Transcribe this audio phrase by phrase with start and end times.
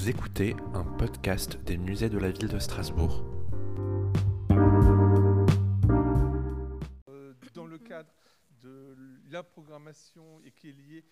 [0.00, 3.24] Vous écoutez un podcast des musées de la ville de Strasbourg.
[7.08, 8.12] Euh, dans le cadre
[8.62, 8.96] de
[9.28, 11.04] la programmation et qui est liée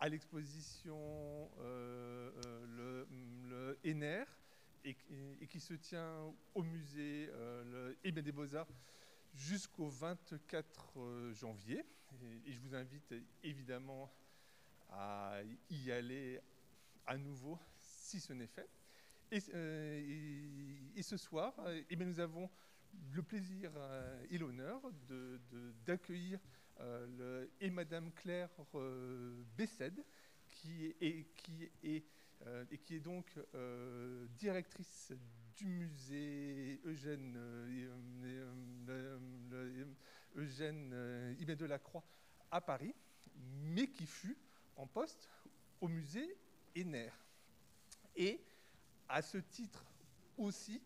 [0.00, 0.98] à l'exposition
[1.60, 3.06] euh, euh,
[3.46, 3.78] le, le
[4.84, 4.96] et,
[5.46, 7.30] qui se tient au musée
[8.04, 8.66] des Beaux-Arts
[9.36, 11.84] jusqu'au 24 euh, janvier.
[12.44, 13.14] Et, je vous invite
[13.44, 14.12] évidemment
[14.90, 15.36] à
[15.70, 16.40] y aller
[17.06, 17.56] à nouveau
[18.12, 18.68] si ce n'est fait.
[19.30, 21.54] Et, euh, ce soir,
[21.88, 22.50] eh bien, nous avons
[23.14, 24.82] le plaisir euh, et l'honneur
[25.86, 26.38] d'accueillir
[26.80, 30.04] euh, le, et Madame Claire euh, Bessed,
[30.50, 32.04] qui est, qui est,
[32.46, 35.12] euh, et qui est donc euh, directrice
[35.56, 37.38] du musée Eugène,
[41.38, 42.04] Ibn de la Croix
[42.50, 42.94] à Paris,
[43.62, 44.36] mais qui fut
[44.76, 45.30] en poste
[45.80, 46.36] au musée
[46.76, 47.10] ENER.
[48.16, 48.40] Et
[49.08, 49.84] à ce titre
[50.36, 50.82] aussi,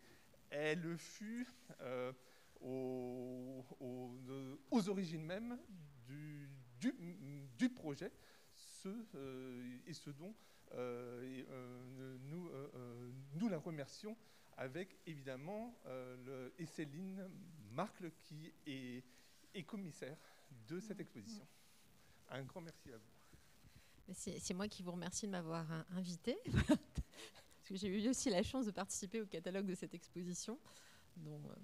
[0.51, 1.47] elle fut
[1.81, 2.13] euh,
[2.61, 4.19] aux, aux,
[4.71, 5.59] aux, origines même
[6.07, 6.49] du,
[6.81, 6.95] du,
[7.59, 8.13] du projet,
[8.53, 10.35] ce, euh, et ce dont
[10.73, 11.47] euh, et,
[12.29, 12.51] nous,
[13.35, 14.17] nous la remercions
[14.57, 17.29] avec évidemment le, et Céline
[17.71, 19.05] Marcle qui est,
[19.55, 20.17] est, commissaire
[20.69, 21.47] de cette exposition.
[22.31, 23.16] Un grand merci à vous.
[24.13, 26.37] C'est moi qui vous remercie de m'avoir invité.
[27.67, 30.59] parce que j'ai eu aussi la chance de participer au catalogue de cette exposition.
[31.17, 31.55] Donc, euh,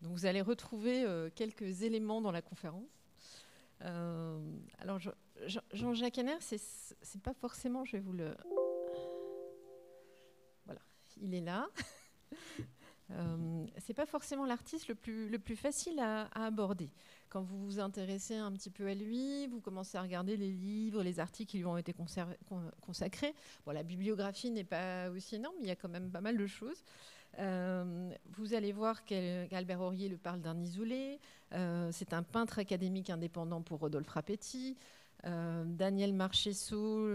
[0.00, 2.90] vous allez retrouver euh, quelques éléments dans la conférence.
[3.82, 4.40] Euh,
[4.78, 4.98] alors
[5.72, 8.34] Jean-Jacques Henner, c'est pas forcément, je vais vous le...
[10.64, 10.80] Voilà,
[11.20, 11.68] il est là.
[13.12, 16.90] Euh, c'est pas forcément l'artiste le plus, le plus facile à, aborder.
[17.28, 21.02] Quand vous vous intéressez un petit peu à lui, vous commencez à regarder les livres,
[21.02, 21.94] les articles qui lui ont été
[22.80, 23.34] consacrés.
[23.64, 26.36] Bon, la bibliographie n'est pas aussi énorme, mais il y a quand même pas mal
[26.36, 26.84] de choses.
[27.38, 31.18] Euh, vous allez voir qu'Albert Aurier le parle d'un isolé.
[31.52, 34.76] Euh, c'est un peintre académique indépendant pour Rodolphe Rapetti.
[35.24, 37.08] Euh, Daniel Marchesso,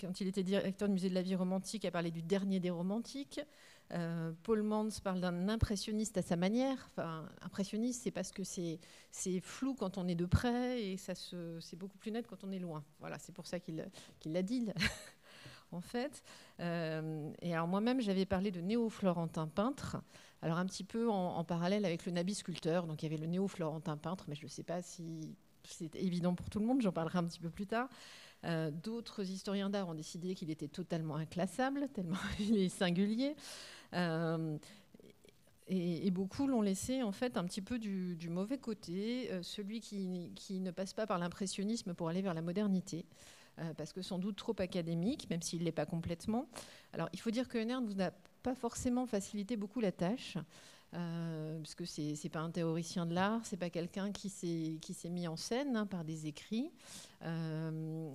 [0.00, 2.70] quand il était directeur du musée de la vie romantique, a parlé du dernier des
[2.70, 3.40] romantiques.
[3.92, 6.88] Euh, Paul Mans parle d'un impressionniste à sa manière.
[6.90, 11.98] Enfin, impressionniste, c'est parce que c'est flou quand on est de près et c'est beaucoup
[11.98, 12.84] plus net quand on est loin.
[13.00, 13.86] Voilà, c'est pour ça qu'il
[14.20, 14.70] qu l'a dit.
[15.72, 16.22] en fait.
[16.60, 19.96] Euh, et alors moi-même, j'avais parlé de néo-florentin peintre,
[20.42, 22.86] alors un petit peu en, en, parallèle avec le Nabi sculpteur.
[22.86, 26.34] Donc il y avait le néo-florentin peintre, mais je ne sais pas si c'est évident
[26.34, 27.88] pour tout le monde, j'en parlerai un petit peu plus tard.
[28.44, 33.36] Euh, D'autres historiens d'art ont décidé qu'il était totalement inclassable, tellement il est singulier.
[33.94, 34.58] Euh,
[35.68, 40.60] et, beaucoup l'ont laissé en fait un petit peu du, mauvais côté, euh, celui qui,
[40.60, 43.06] ne passe pas par l'impressionnisme pour aller vers la modernité.
[43.58, 46.48] Euh, parce que sans doute trop académique, même s'il ne l'est pas complètement.
[46.94, 48.10] Alors, il faut dire que Henner nous a
[48.42, 50.38] pas forcément facilité beaucoup la tâche.
[50.94, 55.08] Euh, parce que c'est n'est pas un théoricien de l'art, c'est pas quelqu'un qui s'est
[55.08, 56.70] mis en scène hein, par des écrits.
[57.24, 58.10] Euh,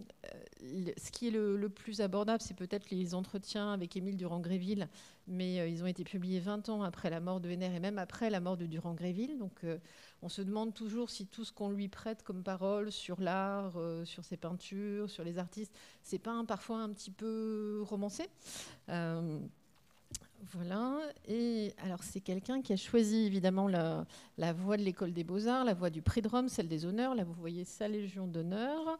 [0.97, 4.89] ce qui est le, plus abordable, c'est peut-être les entretiens avec Émile Durand-Gréville,
[5.27, 7.99] mais euh, ils ont été publiés 20 ans après la mort de Henner et même
[7.99, 9.37] après la mort de Durand-Gréville.
[9.37, 9.77] Donc euh,
[10.21, 14.25] on se demande toujours si tout ce qu'on lui prête comme parole sur l'art, sur
[14.25, 15.73] ses peintures, sur les artistes,
[16.03, 18.29] c'est pas parfois un petit peu romancé.
[20.43, 24.05] Voilà, et alors c'est quelqu'un qui a choisi évidemment la,
[24.53, 27.23] voie de l'école des beaux-arts, la voie du prix de Rome, celle des honneurs, là
[27.23, 28.99] vous voyez sa légion d'honneur,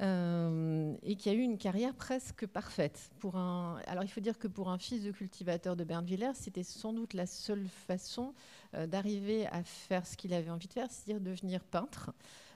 [0.00, 3.10] euh, et qui a eu une carrière presque parfaite.
[3.18, 6.62] Pour un, alors il faut dire que pour un fils de cultivateur de Bernvillers, c'était
[6.62, 8.32] sans doute la seule façon
[8.74, 12.12] euh, d'arriver à faire ce qu'il avait envie de faire, c'est-à-dire devenir peintre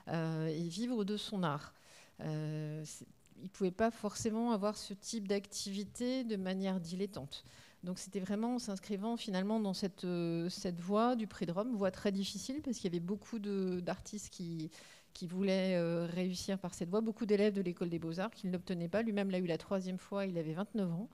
[0.07, 1.73] euh, et vivre de son art.
[2.19, 7.43] Il ne pouvait pas forcément avoir ce type d'activité de manière dilettante.
[7.83, 11.75] Donc c'était vraiment en s'inscrivant finalement dans cette, euh, cette voie du prix de Rome,
[11.75, 14.71] voie très difficile parce qu'il y avait beaucoup d'artistes qui,
[15.13, 18.53] qui voulaient euh, réussir par cette voie, beaucoup d'élèves de l'école des beaux-arts qui ne
[18.53, 19.01] l'obtenaient pas.
[19.01, 21.09] Lui-même l'a eu la troisième fois, il avait 29 ans.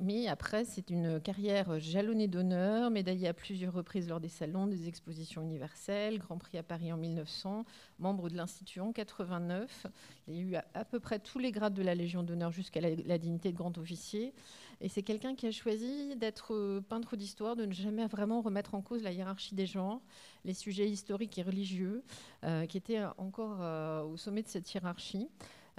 [0.00, 4.66] Euh, mais après, c'est une carrière jalonnée d'honneur, médaillée à plusieurs reprises lors des salons,
[4.66, 7.64] des expositions universelles, Grand Prix à Paris en 1900,
[7.98, 9.86] membre de l'Institut en 89.
[10.28, 13.18] Il a eu à, peu près tous les grades de la Légion d'honneur jusqu'à la,
[13.18, 14.32] dignité de grand officier.
[14.80, 18.80] Et c'est quelqu'un qui a choisi d'être peintre d'histoire, de ne jamais vraiment remettre en
[18.80, 20.00] cause la hiérarchie des genres,
[20.44, 22.02] les sujets historiques et religieux,
[22.44, 25.28] euh, qui étaient encore euh, au sommet de cette hiérarchie.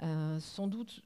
[0.02, 1.02] Euh, sans doute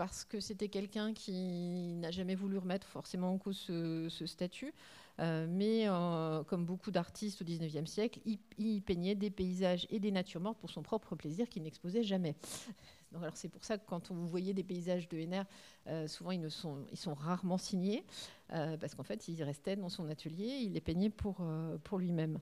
[0.00, 4.72] parce que c'était quelqu'un qui n'a jamais voulu remettre forcément en cause ce, statut,
[5.18, 8.18] euh, mais euh, comme beaucoup d'artistes au XIXe siècle,
[8.56, 12.34] il, peignait des paysages et des natures mortes pour son propre plaisir qu'il n'exposait jamais.
[13.12, 15.42] Donc, alors c'est pour ça que quand vous voyez des paysages de Henner,
[15.86, 18.02] euh, souvent ils, sont, ils sont rarement signés,
[18.48, 21.46] parce qu'en fait il restait dans son atelier, il les peignait pour,
[21.84, 22.38] pour lui-même.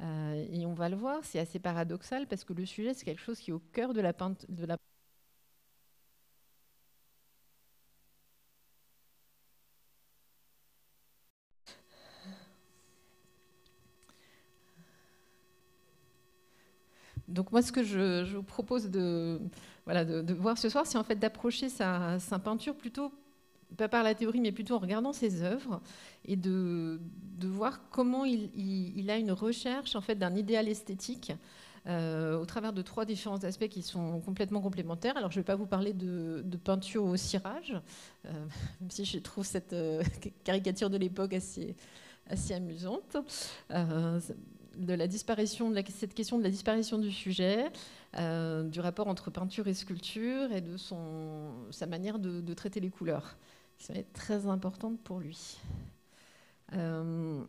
[0.00, 3.40] et on va le voir, c'est assez paradoxal, parce que le sujet c'est quelque chose
[3.40, 4.12] qui est au cœur de la,
[4.60, 4.76] la
[17.52, 19.40] Moi, ce que je, vous propose de,
[19.84, 23.12] voilà, de, voir ce soir, c'est en fait d'approcher sa, peinture plutôt,
[23.76, 25.80] pas par la théorie, mais plutôt en regardant ses œuvres
[26.24, 27.00] et de,
[27.38, 31.32] de voir comment il, il, a une recherche en fait d'un idéal esthétique
[31.86, 35.16] euh, au travers de trois différents aspects qui sont complètement complémentaires.
[35.16, 37.74] Alors je ne vais pas vous parler de, peinture au cirage,
[38.26, 38.32] euh,
[38.80, 40.02] même si je trouve cette euh,
[40.44, 41.74] caricature de l'époque assez,
[42.28, 43.16] assez amusante
[44.80, 47.70] de la disparition, de cette question de la disparition du sujet,
[48.16, 52.90] euh, du rapport entre peinture et sculpture et de son, sa manière de, traiter les
[52.90, 53.36] couleurs.
[53.88, 55.58] Va être très importante pour lui.
[56.74, 57.42] Euh,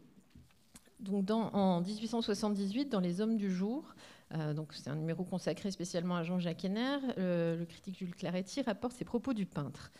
[0.99, 3.95] donc en 1878, dans Les Hommes du jour,
[4.33, 9.05] euh, c'est un numéro consacré spécialement à Jean-Jacques Henner, le critique Jules Claretti rapporte ses
[9.05, 9.91] propos du peintre.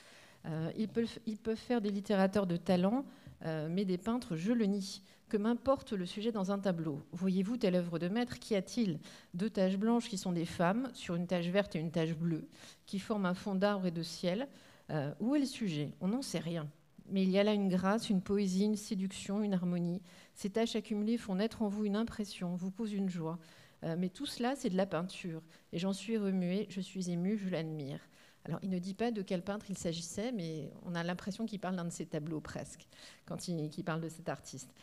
[0.77, 3.04] ils, peuvent, ils, peuvent, faire des littérateurs de talent,
[3.44, 5.02] mais des peintres, je le nie.
[5.30, 7.02] Que m'importe le sujet dans un tableau?
[7.14, 8.38] Voyez-vous telle œuvre de maître?
[8.38, 9.00] Qu'y a-t-il?
[9.34, 12.50] Deux taches blanches qui sont des femmes, sur une tache verte et une tache bleue,
[12.86, 14.50] qui forment un fond d'arbre et de ciel.
[14.90, 15.94] Euh, où est le sujet?
[16.02, 16.68] On n'en sait rien.
[17.10, 20.02] Mais il y a là une grâce, une poésie, une séduction, une harmonie.
[20.36, 23.40] Ces taches accumulées font naître en vous une impression, vous causent une joie.
[23.84, 25.42] Euh, mais tout cela, c'est de la peinture.
[25.72, 28.02] Et j'en suis remuée, je suis émue, je l'admire.
[28.46, 31.60] Alors, il ne dit pas de quel peintre il s'agissait, mais on a l'impression qu'il
[31.60, 32.88] parle d'un de ses tableaux presque,
[33.26, 34.74] quand il, parle de cet artiste.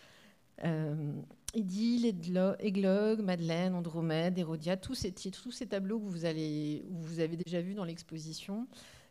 [0.64, 1.12] Euh,
[1.54, 2.06] Idylle,
[2.60, 7.74] Églogue, Madeleine, Andromède, Hérodiade, tous ces titres, tous ces tableaux que vous, avez déjà vus
[7.74, 8.66] dans l'exposition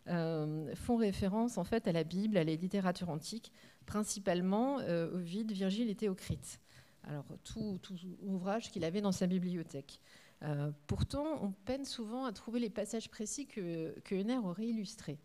[0.08, 3.52] euh, font référence en fait à la Bible, à la littérature antique,
[3.86, 6.62] principalement euh, Ovide, Virgile et Théocrite.
[7.04, 7.80] Alors tout,
[8.22, 10.00] ouvrage qu'il avait dans sa bibliothèque.
[10.44, 15.20] Euh, pourtant, on peine souvent à trouver les passages précis que, que Henner aurait illustrés.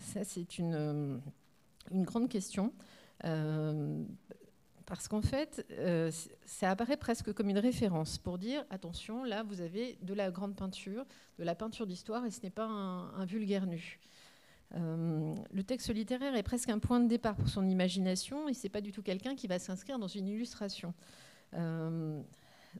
[0.00, 1.20] ça, c'est une,
[1.90, 2.72] une, grande question
[4.88, 6.10] parce qu'en fait, euh,
[6.46, 10.56] ça apparaît presque comme une référence pour dire attention, là, vous avez de la grande
[10.56, 11.04] peinture,
[11.38, 14.00] de la peinture d'histoire, et ce n'est pas un, vulgaire nu.
[14.74, 18.70] Euh, le texte littéraire est presque un point de départ pour son imagination, et c'est
[18.70, 20.94] pas du tout quelqu'un qui va s'inscrire dans une illustration.
[21.52, 22.22] Euh,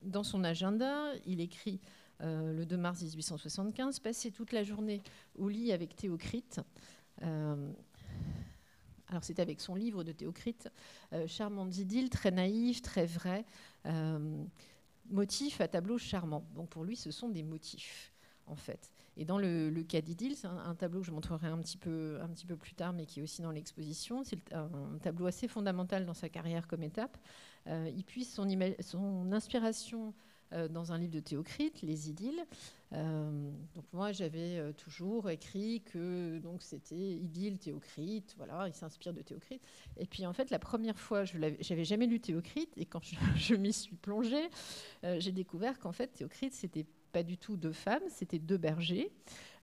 [0.03, 1.81] dans son agenda, il écrit
[2.21, 5.03] le 2 mars 1875 passer toute la journée
[5.37, 6.61] au lit avec Théocrite.
[9.11, 10.69] Alors c'est avec son livre de Théocrite,
[11.12, 13.45] euh, Charmante idylle, très naïf, très vrai,
[13.87, 14.45] euh,
[15.11, 16.44] motif à tableau charmant.
[16.55, 18.12] Donc pour lui, ce sont des motifs,
[18.47, 18.91] en fait.
[19.17, 22.29] Et dans le, cas d'Idylle, c'est un, tableau que je montrerai un petit, peu, un
[22.29, 24.23] petit peu plus tard, mais qui est aussi dans l'exposition.
[24.23, 27.19] C'est un tableau assez fondamental dans sa carrière comme étape.
[27.69, 30.15] Euh, il puise son, inspiration
[30.53, 32.47] euh, dans un livre de Théocrite, Les Idylles.
[32.94, 38.35] Euh, donc moi, j'avais toujours écrit que donc c'était Idylle, Théocrite.
[38.38, 39.62] Voilà, il s'inspire de Théocrite.
[39.97, 43.03] Et puis en fait, la première fois, je n'avais jamais lu Théocrite, et quand
[43.37, 44.49] je, m'y suis plongée,
[45.03, 49.13] j'ai découvert qu'en fait, Théocrite, c'était pas du tout deux femmes, c'était deux bergers,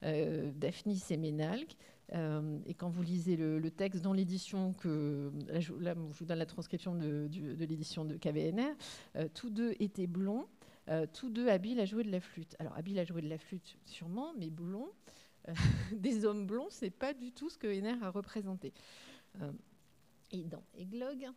[0.01, 1.75] Daphnis et Ménalque.
[2.13, 6.95] Et quand vous lisez le, texte dans l'édition que là je, vous donne la transcription
[6.95, 7.27] de,
[7.59, 8.75] l'édition de KVNR,
[9.33, 10.45] tous deux étaient blonds
[10.87, 12.55] euh, tous deux habiles à jouer de la flûte.
[12.59, 14.91] Alors, habiles à jouer de la flûte, sûrement, mais blonds,
[15.47, 15.53] euh,
[15.93, 18.71] des hommes blonds, c'est pas du tout ce que Henner a représenté.
[19.41, 19.51] Euh,
[20.31, 21.27] et dans Églogue,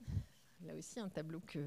[0.66, 1.60] là aussi un tableau que,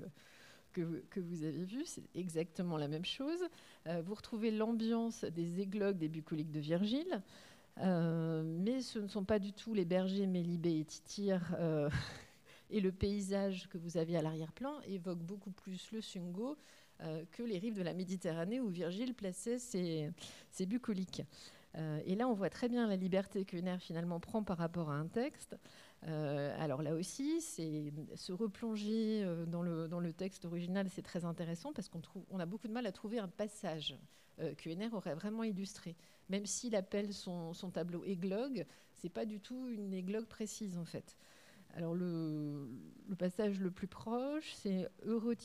[0.74, 3.42] que, vous avez vu, c'est exactement la même chose.
[3.86, 7.22] vous retrouvez l'ambiance des églogues des bucoliques de Virgile,
[7.78, 11.40] mais ce ne sont pas du tout les bergers Mélibée et Tityr.
[12.70, 16.58] et le paysage que vous avez à l'arrière-plan évoque beaucoup plus le Sungo
[17.04, 20.14] euh, que les rives de la Méditerranée où Virgile plaçait ses,
[20.68, 21.24] bucoliques.
[21.76, 24.92] Euh, et là, on voit très bien la liberté que Henner finalement prend par rapport
[24.92, 25.58] à un texte.
[26.06, 31.26] Euh, alors là aussi, c'est se replonger dans le, dans le texte original, c'est très
[31.26, 33.98] intéressant parce qu'on on a beaucoup de mal à trouver un passage
[34.58, 35.96] que Henner aurait vraiment illustré.
[36.30, 41.18] Même s'il appelle son, tableau églogue, c'est pas du tout une églogue précise en fait.
[41.76, 42.68] Alors le,
[43.18, 45.36] passage le plus proche, c'est Heureux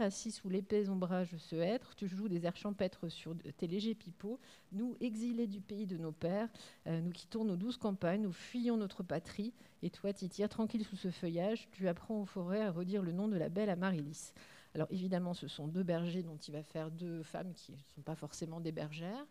[0.00, 3.94] assis sous l'épais ombrage de ce être, tu joues des airs champêtres sur tes légers
[3.94, 4.38] pipeaux,
[4.72, 6.48] nous, exilés du pays de nos pères,
[6.86, 10.96] euh, nous quittons nos douces campagnes, nous fuyons notre patrie, et toi, Titir, tranquille sous
[10.96, 14.32] ce feuillage, tu apprends aux forêts à redire le nom de la belle Amaryllis.
[14.74, 18.02] Alors évidemment, ce sont deux bergers dont il va faire deux femmes qui ne sont
[18.02, 19.26] pas forcément des bergères.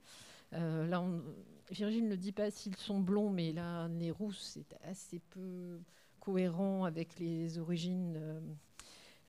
[0.52, 1.04] là,
[1.72, 5.80] Virgile ne dit pas s'ils sont blonds, mais là, les rousses, c'est assez peu
[6.20, 8.20] cohérent avec les origines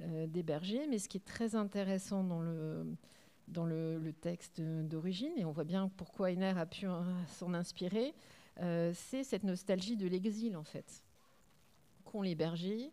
[0.00, 0.86] des bergers.
[0.88, 2.84] Mais ce qui est très intéressant dans le,
[3.48, 6.86] dans le, texte d'origine, et on voit bien pourquoi Einer a pu
[7.28, 8.12] s'en inspirer,
[8.58, 11.02] c'est cette nostalgie de l'exil, en fait,
[12.04, 12.90] qu'ont les bergers,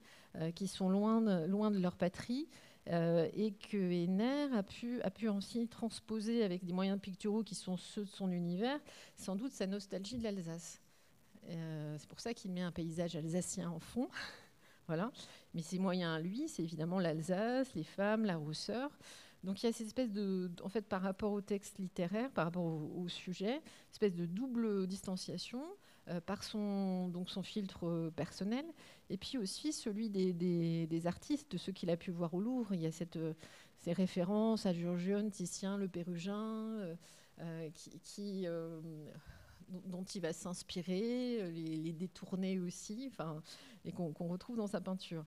[0.55, 5.11] qui sont loin de, loin de leur patrie, euh, et que Henner a pu, a
[5.11, 8.79] pu aussi transposer avec des moyens picturaux qui sont ceux de son univers,
[9.15, 10.81] sans doute sa nostalgie de l'Alsace.
[11.49, 14.09] Euh, c'est pour ça qu'il met un paysage alsacien en fond.
[14.87, 15.11] voilà.
[15.53, 18.97] Mais ses moyens lui, c'est évidemment l'Alsace, les femmes, la rousseur.
[19.43, 22.45] Donc il y a cette espèce de, en fait, par rapport au texte littéraire, par
[22.45, 25.63] rapport au, sujet, espèce de double distanciation
[26.09, 28.65] euh, par son, donc son filtre personnel
[29.09, 32.73] et puis aussi celui des, artistes, de ceux qu'il a pu voir au Louvre.
[32.73, 33.33] Il y a cette, euh,
[33.79, 36.95] ces références à Giorgione, Titien, le Pérugin, euh,
[37.39, 37.69] euh,
[38.03, 38.45] qui,
[39.85, 43.41] dont il va s'inspirer, les, détourner aussi, enfin,
[43.85, 45.25] et qu'on retrouve dans sa peinture.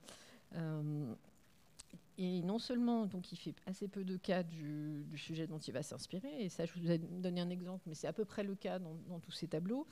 [2.18, 5.82] et non seulement, donc, il fait assez peu de cas du, sujet dont il va
[5.82, 8.54] s'inspirer, et ça, je vous ai donné un exemple, mais c'est à peu près le
[8.54, 9.86] cas dans, tous ces tableaux.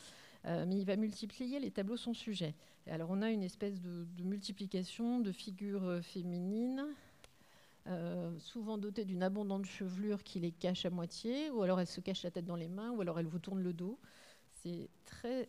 [0.47, 2.55] Euh, mais il va multiplier les tableaux son sujet.
[2.87, 6.87] alors on a une espèce de, multiplication de figures euh, féminines,
[7.87, 12.01] euh, souvent dotées d'une abondante chevelure qui les cache à moitié, ou alors elles se
[12.01, 13.99] cachent la tête dans les mains, ou alors elles vous tournent le dos.
[14.63, 15.49] C'est très,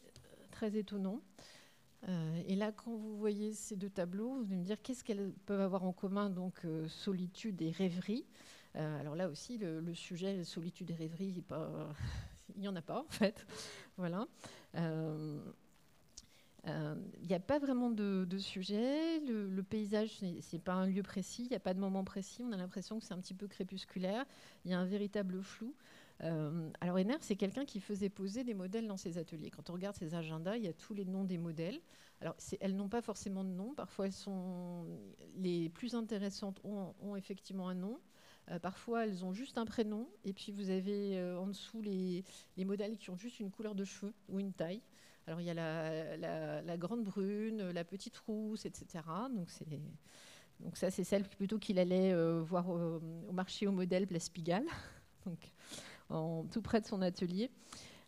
[0.52, 1.22] très étonnant.
[2.48, 5.62] et là, quand vous voyez ces deux tableaux, vous allez me dire qu'est-ce qu'elles peuvent
[5.62, 8.26] avoir en commun, donc solitude et rêverie?
[8.74, 11.44] alors là aussi, le, sujet solitude et rêverie, il
[12.58, 13.46] n'y en a pas en fait.
[13.98, 14.28] voilà.
[14.74, 14.80] Il
[16.70, 19.20] euh, n'y euh, a pas vraiment de, sujet.
[19.22, 22.44] Le, paysage, ce n'est pas un lieu précis, il n'y a pas de moment précis.
[22.44, 24.26] On a l'impression que c'est un petit peu crépusculaire.
[24.66, 25.74] Il y a un véritable flou.
[26.24, 29.50] Euh, alors, Enner, c'est quelqu'un qui faisait poser des modèles dans ses ateliers.
[29.50, 31.82] Quand on regarde ses agendas, il y a tous les noms des modèles.
[32.22, 33.74] Alors, elles n'ont pas forcément de nom.
[33.74, 34.86] Parfois, elles sont
[35.36, 38.00] les plus intéressantes ont, effectivement un nom.
[38.62, 40.10] Parfois, elles ont juste un prénom.
[40.26, 42.24] Et puis, vous avez en dessous les,
[42.58, 44.82] les, modèles qui ont juste une couleur de cheveux ou une taille.
[45.28, 45.54] Alors il y a
[46.62, 49.04] la, grande brune, la petite rousse, etc.
[50.60, 54.66] Donc, ça, c'est celle plutôt qu'il allait euh, voir au, marché au modèle Place Pigalle,
[55.26, 55.52] donc
[56.10, 57.50] en, tout près de son atelier.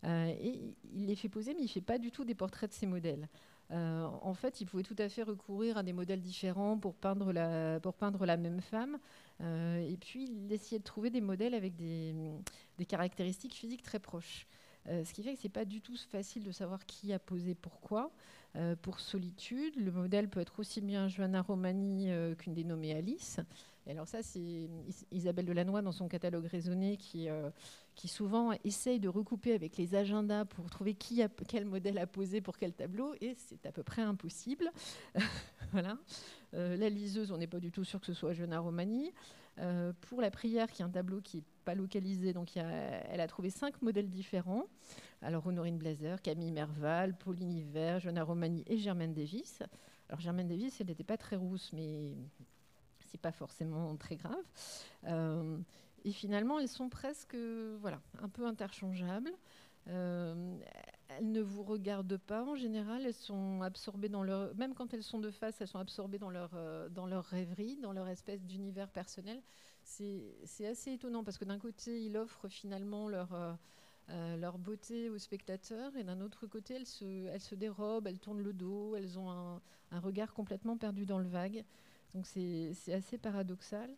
[0.03, 2.69] Euh, et il les fait poser, mais il ne fait pas du tout des portraits
[2.69, 3.29] de ces modèles.
[3.73, 7.33] Euh, en fait, il pouvait tout à fait recourir à des modèles différents pour peindre
[7.33, 8.97] la, pour peindre la même femme.
[9.41, 12.13] et puis, il essayait de trouver des modèles avec des
[12.87, 14.47] caractéristiques physiques très proches.
[14.89, 17.19] Euh, ce qui fait que ce n'est pas du tout facile de savoir qui a
[17.19, 18.11] posé pourquoi.
[18.55, 23.39] Euh, pour Solitude, le modèle peut être aussi bien Joanna Romani euh, qu'une dénommée Alice.
[23.85, 24.69] Et alors ça, c'est
[25.11, 27.27] Isabelle Delannoy dans son catalogue raisonné qui,
[27.95, 32.07] qui souvent essaye de recouper avec les agendas pour trouver qui a, quel modèle a
[32.07, 34.71] posé pour quel tableau, et c'est à peu près impossible.
[35.73, 35.97] voilà.
[36.53, 39.11] la liseuse, on n'est pas du tout sûr que ce soit Joanna Romani.
[39.59, 43.27] Euh, pour la prière, qui est un tableau qui n'est pas localisé, donc elle a
[43.27, 44.65] trouvé cinq modèles différents.
[45.21, 49.61] Alors Honorine Blazer, Camille Merval, Pauline Hiver, Joanna Romani et Germaine Davis.
[50.09, 52.15] Alors Germaine Davis, elle n'était pas très rousse, mais
[53.13, 54.43] c'est pas forcément très grave.
[55.05, 55.57] Euh,
[56.03, 57.35] et finalement, elles sont presque,
[57.79, 59.31] voilà, un peu interchangeables.
[59.87, 60.57] Euh,
[61.09, 64.55] elles ne vous regardent pas en général, elles sont absorbées dans leur.
[64.55, 67.77] Même quand elles sont de face, elles sont absorbées dans leur, euh, dans leur rêverie,
[67.77, 69.41] dans leur espèce d'univers personnel.
[69.83, 73.29] C'est assez étonnant parce que d'un côté, ils offrent finalement leur.
[74.09, 78.41] Leur beauté aux spectateurs et d'un autre côté elles se, elles se dérobent, elles tournent
[78.43, 81.63] le dos, elles ont un, un regard complètement perdu dans le vague.
[82.13, 83.89] Donc c'est assez paradoxal.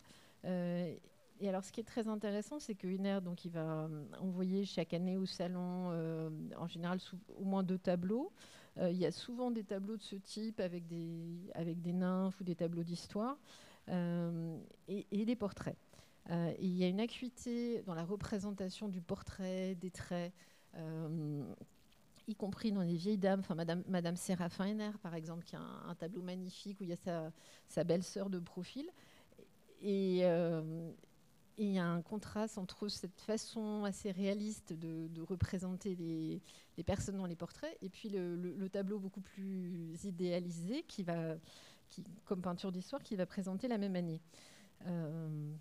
[1.40, 4.64] Et alors, ce qui est très intéressant, c'est que Wiener, donc, il va euh, envoyer
[4.64, 7.00] chaque année au salon, euh, en général,
[7.38, 8.32] au moins deux tableaux.
[8.78, 12.40] Euh, il y a souvent des tableaux de ce type avec des, avec des nymphes
[12.40, 13.38] ou des tableaux d'histoire
[13.88, 15.78] et, des portraits.
[16.60, 20.34] il y a une acuité dans la représentation du portrait, des traits,
[22.28, 25.62] y compris dans les vieilles dames, enfin Madame, Madame Séraphin Henner, par exemple, qui a
[25.62, 27.32] un, tableau magnifique où il y a
[27.68, 28.90] sa, belle-sœur de profil.
[29.82, 30.24] Et,
[31.58, 37.26] il y a un contraste entre cette façon assez réaliste de, représenter les, personnes dans
[37.26, 41.36] les portraits et puis le, tableau beaucoup plus idéalisé, qui va,
[41.90, 44.22] qui, comme peinture d'histoire, qui va présenter la même année.
[44.88, 45.54] Euh,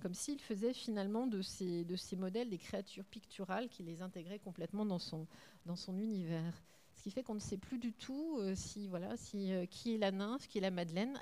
[0.00, 4.38] comme s'il faisait finalement de ces, de ces modèles des créatures picturales qui les intégraient
[4.38, 5.26] complètement dans son,
[5.66, 6.54] dans son univers.
[6.94, 9.94] Ce qui fait qu'on ne sait plus du tout euh, si, voilà, si, euh, qui
[9.94, 11.18] est la nymphe, qui est la Madeleine.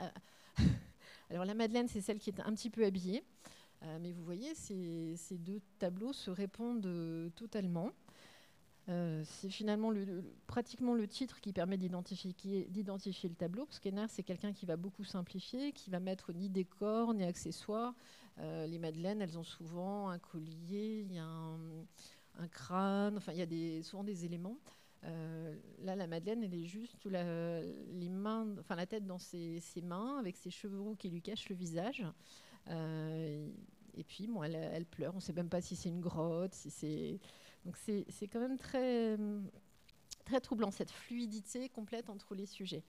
[1.30, 3.24] Alors la Madeleine, c'est celle qui est un petit peu habillée.
[4.00, 7.90] mais vous voyez, ces, ces, deux tableaux se répondent totalement.
[8.86, 12.34] c'est finalement le, pratiquement le titre qui permet d'identifier
[13.28, 17.12] le tableau, parce qu'Enner, c'est quelqu'un qui va beaucoup simplifier, qui va mettre ni décor,
[17.12, 17.92] ni accessoires.
[18.38, 23.78] Les madeleines, elles ont souvent un collier, il y a un, crâne, enfin, il y
[23.78, 24.58] a souvent des éléments.
[25.04, 28.10] Euh, là, la Madeleine, elle est juste la, les
[28.58, 32.04] enfin la tête dans ses, mains, avec ses cheveux roux qui lui cachent le visage.
[32.68, 33.48] Euh,
[33.94, 35.12] et puis, bon, elle, pleure.
[35.14, 37.20] On ne sait même pas si c'est une grotte, si c'est.
[37.64, 39.16] Donc, c'est quand même très,
[40.24, 42.84] très troublant cette fluidité complète entre les sujets.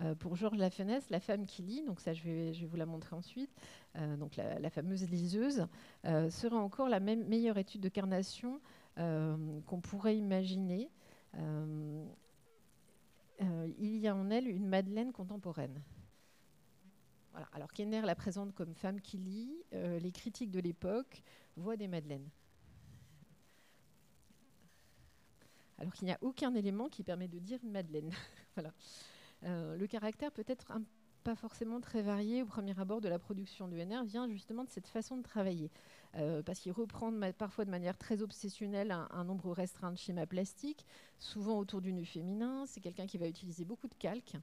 [0.00, 3.14] Euh, pour Georges Lafenesse, la femme qui lit, donc ça je vais, vous la montrer
[3.14, 3.50] ensuite,
[4.18, 5.68] donc la, fameuse liseuse,
[6.02, 8.60] sera encore la meilleure étude de carnation
[8.98, 10.88] euh, qu'on pourrait imaginer.
[11.36, 12.06] Euh,
[13.42, 15.82] euh, il y a en elle une Madeleine contemporaine.
[17.52, 21.24] Alors Kenner la présente comme femme qui lit, les critiques de l'époque
[21.56, 22.28] voient des Madeleines.
[25.78, 28.12] Alors qu'il n'y a aucun élément qui permet de dire Madeleine.
[28.54, 28.72] voilà.
[29.44, 30.72] Le caractère peut être
[31.24, 34.68] pas forcément très varié au premier abord de la production du NR vient justement de
[34.68, 35.70] cette façon de travailler.
[36.16, 40.84] Euh, parce qu'il reprend parfois de manière très obsessionnelle un, nombre restreint de schémas plastiques,
[41.18, 42.64] souvent autour du nu féminin.
[42.66, 44.36] C'est quelqu'un qui va utiliser beaucoup de calques.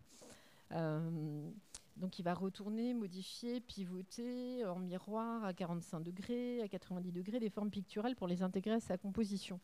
[0.71, 1.49] Euh,
[1.97, 7.49] donc il va retourner, modifier, pivoter en miroir à 45 degrés, à 90 degrés des
[7.49, 9.59] formes picturales pour les intégrer à sa composition.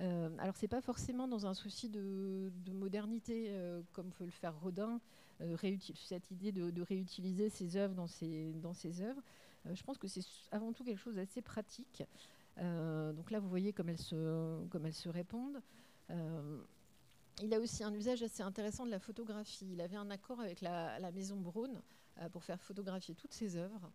[0.00, 4.58] Euh, alors c'est pas forcément dans un souci de, modernité euh, comme peut le faire
[4.60, 5.00] Rodin,
[6.08, 9.22] cette idée de, réutiliser ses œuvres dans ses, œuvres.
[9.66, 12.02] Euh, je pense que c'est avant tout quelque chose d'assez pratique.
[12.58, 15.60] Euh, donc là, vous voyez comme elles se, répondent.
[16.10, 16.60] Euh,
[17.42, 19.68] il a aussi un usage assez intéressant de la photographie.
[19.72, 21.80] Il avait un accord avec la, maison Braun
[22.30, 23.90] pour faire photographier toutes ses œuvres.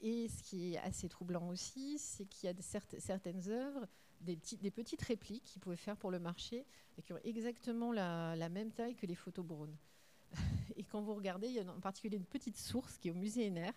[0.00, 2.62] et ce qui est assez troublant aussi, c'est qu'il y a
[2.98, 3.86] certaines œuvres,
[4.22, 6.64] des, petites répliques qu'il pouvait faire pour le marché,
[6.96, 9.70] et qui ont exactement la, même taille que les photos Braun.
[10.76, 13.14] et quand vous regardez, il y a en particulier une petite source qui est au
[13.14, 13.72] musée NR.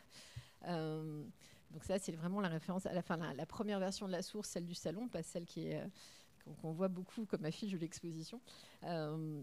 [0.68, 1.24] Euh,
[1.72, 4.50] donc ça, c'est vraiment la référence à la fin, la, première version de la source,
[4.50, 8.40] celle du salon, pas celle qui est euh, qu'on voit beaucoup comme affiche de l'exposition.
[8.84, 9.42] Euh,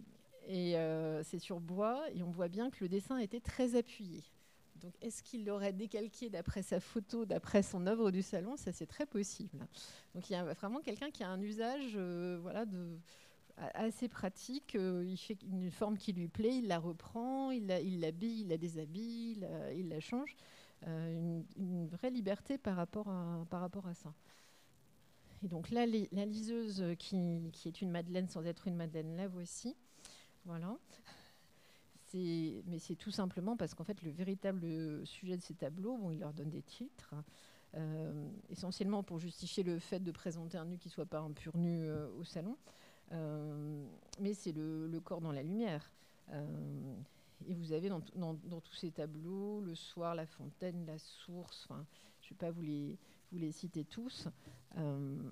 [0.48, 0.74] et
[1.24, 4.24] c'est sur bois, et on voit bien que le dessin était très appuyé.
[4.82, 8.56] Donc, est-ce qu'il l'aurait décalqué d'après sa photo, d'après son œuvre du salon?
[8.56, 9.58] Ça, c'est très possible.
[10.14, 12.98] Donc, il y a vraiment quelqu'un qui a un usage, voilà, de
[13.74, 14.74] assez pratique.
[14.74, 18.58] Euh, il fait une forme qui lui plaît, il la reprend, il l'habille, il, la
[18.58, 20.36] déshabille, il la, change.
[20.86, 24.12] Euh, une, vraie liberté par rapport à, par rapport à ça.
[25.44, 29.28] Et donc là, la liseuse qui, qui, est une madeleine sans être une madeleine, la
[29.28, 29.76] voici.
[30.44, 30.76] Voilà.
[32.14, 36.20] Mais c'est tout simplement parce qu'en fait, le véritable sujet de ces tableaux, bon, il
[36.20, 37.14] leur donne des titres,
[37.74, 41.32] euh, essentiellement pour justifier le fait de présenter un nu qui ne soit pas un
[41.32, 42.56] pur nu au salon.
[43.12, 43.86] Euh,
[44.20, 45.90] mais c'est le, corps dans la lumière.
[46.30, 46.94] Euh,
[47.46, 51.66] et vous avez dans, tous ces tableaux, le soir, la fontaine, la source,
[52.20, 52.98] je ne vais pas vous les,
[53.30, 54.28] vous les citer tous.
[54.78, 55.30] Euh,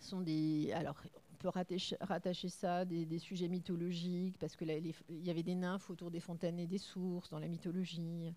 [0.00, 1.02] sont des, alors,
[1.48, 6.58] rattacher, ça des, des, sujets mythologiques, parce qu'il y avait des nymphes autour des fontaines
[6.58, 8.32] et des sources dans la mythologie.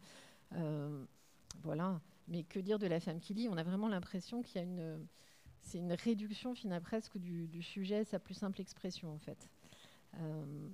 [1.63, 2.01] voilà.
[2.27, 3.49] Mais que dire de la femme qui lit?
[3.49, 5.07] On a vraiment l'impression qu'il y a une
[5.61, 9.49] c'est une réduction finalement presque du, sujet, sa plus simple expression en fait.
[10.19, 10.69] Euh,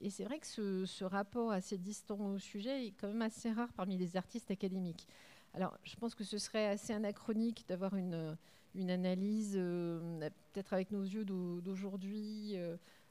[0.00, 0.46] et c'est vrai que
[0.84, 5.06] ce, rapport assez distant au sujet est quand même assez rare parmi les artistes académiques.
[5.54, 8.36] Alors, je pense que ce serait assez anachronique d'avoir une,
[8.76, 12.54] une, analyse, euh, peut-être avec nos yeux d'aujourd'hui,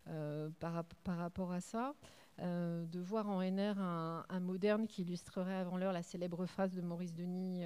[0.08, 1.94] euh, par, par, rapport à ça,
[2.40, 7.14] de voir en NR un, moderne qui illustrerait avant l'heure la célèbre phrase de Maurice
[7.14, 7.66] Denis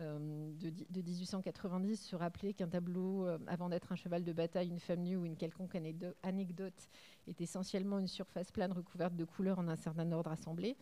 [0.00, 4.80] euh, de, 1890 se rappeler qu'un tableau, euh, avant d'être un cheval de bataille, une
[4.80, 5.76] femme nue ou une quelconque
[6.22, 6.88] anecdote,
[7.28, 10.76] est essentiellement une surface plane recouverte de couleurs en un certain ordre assemblé.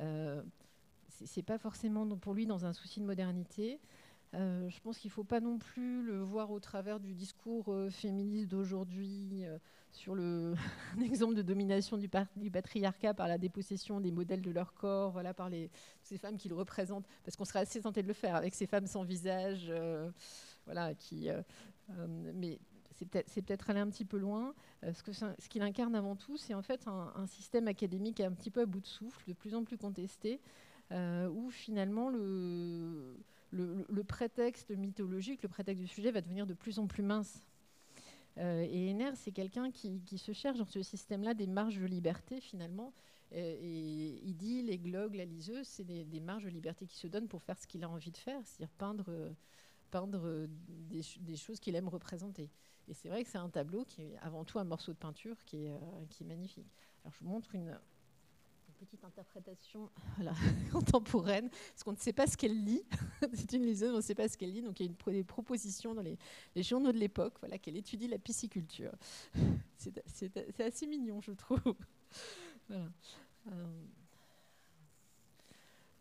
[0.00, 0.42] Euh,
[1.08, 3.80] c'est pas forcément pour lui dans un souci de modernité.
[4.34, 7.74] Euh, je pense qu'il ne faut pas non plus le voir au travers du discours
[7.90, 9.46] féministe d'aujourd'hui
[9.96, 10.54] sur le,
[10.96, 12.08] de domination du,
[12.50, 15.70] patriarcat par la dépossession des modèles de leur corps, voilà, par les,
[16.02, 18.66] ces femmes qui le représentent, parce qu'on serait assez tenté de le faire avec ces
[18.66, 20.10] femmes sans visage, euh,
[20.66, 21.42] voilà, euh,
[21.90, 22.60] euh, mais
[22.94, 24.54] c'est peut-être peut aller un petit peu loin.
[24.82, 28.66] ce qu'il incarne avant tout, c'est en fait un, système académique un petit peu à
[28.66, 30.40] bout de souffle, de plus en plus contesté,
[30.90, 33.18] où finalement le,
[33.56, 37.42] le, prétexte mythologique, le prétexte du sujet va devenir de plus en plus mince
[38.38, 42.40] euh, et Ener, c'est quelqu'un qui, se cherche dans ce système-là des marges de liberté,
[42.40, 42.92] finalement,
[43.32, 47.28] Et, il dit les glogues, la liseuse, c'est des, marges de liberté qu'il se donne
[47.28, 49.34] pour faire ce qu'il a envie de faire, c'est-à-dire peindre,
[49.90, 52.50] peindre des, choses qu'il aime représenter.
[52.88, 55.36] Et c'est vrai que c'est un tableau qui est avant tout un morceau de peinture
[55.44, 55.72] qui est,
[56.10, 56.70] qui est magnifique.
[57.02, 57.76] Alors je vous montre une,
[58.76, 59.90] petite interprétation
[60.72, 62.82] contemporaine, parce qu'on ne sait pas ce qu'elle lit.
[63.34, 64.62] c'est une liseuse, on ne sait pas ce qu'elle lit.
[64.62, 66.18] Donc il y a des propositions dans les,
[66.62, 68.92] journaux de l'époque, voilà, qu'elle étudie la pisciculture.
[69.76, 71.60] c'est assez mignon, je trouve.
[72.68, 72.88] voilà.
[73.52, 73.86] Euh,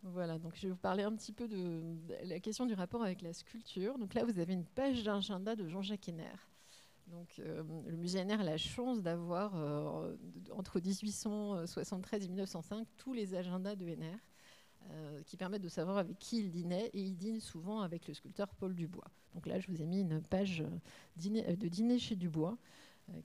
[0.03, 1.81] voilà, donc je vais vous parler un petit peu de,
[2.25, 3.97] la question du rapport avec la sculpture.
[3.97, 6.35] Donc là, vous avez une page d'agenda de Jean-Jacques Henner.
[7.07, 10.15] Donc, euh, le musée NR a la chance d'avoir, euh,
[10.51, 14.17] entre 1873 et 1905, tous les agendas de NR
[14.89, 16.89] euh, qui permettent de savoir avec qui il dînait.
[16.93, 19.11] Et il dîne souvent avec le sculpteur Paul Dubois.
[19.35, 20.63] Donc là, je vous ai mis une page
[21.17, 22.57] de dîner chez Dubois,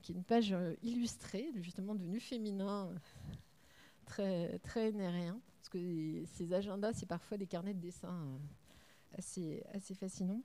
[0.01, 2.93] qui est une page illustrée, justement, de nu féminin
[4.05, 8.37] très, très Parce que ces agendas, c'est parfois des carnets de dessin
[9.17, 10.43] assez, assez fascinants.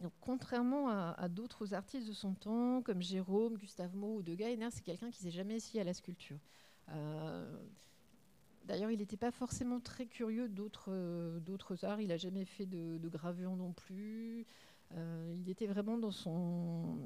[0.00, 4.84] Donc, contrairement à, d'autres artistes de son temps, comme Jérôme, Gustave Mau ou Degas, c'est
[4.84, 6.38] quelqu'un qui s'est jamais essayé à la sculpture.
[6.90, 7.56] Euh,
[8.64, 12.00] d'ailleurs, il n'était pas forcément très curieux d'autres, d'autres arts.
[12.00, 14.46] Il n'a jamais fait de, gravure non plus.
[14.94, 16.98] Euh, il était vraiment dans, son,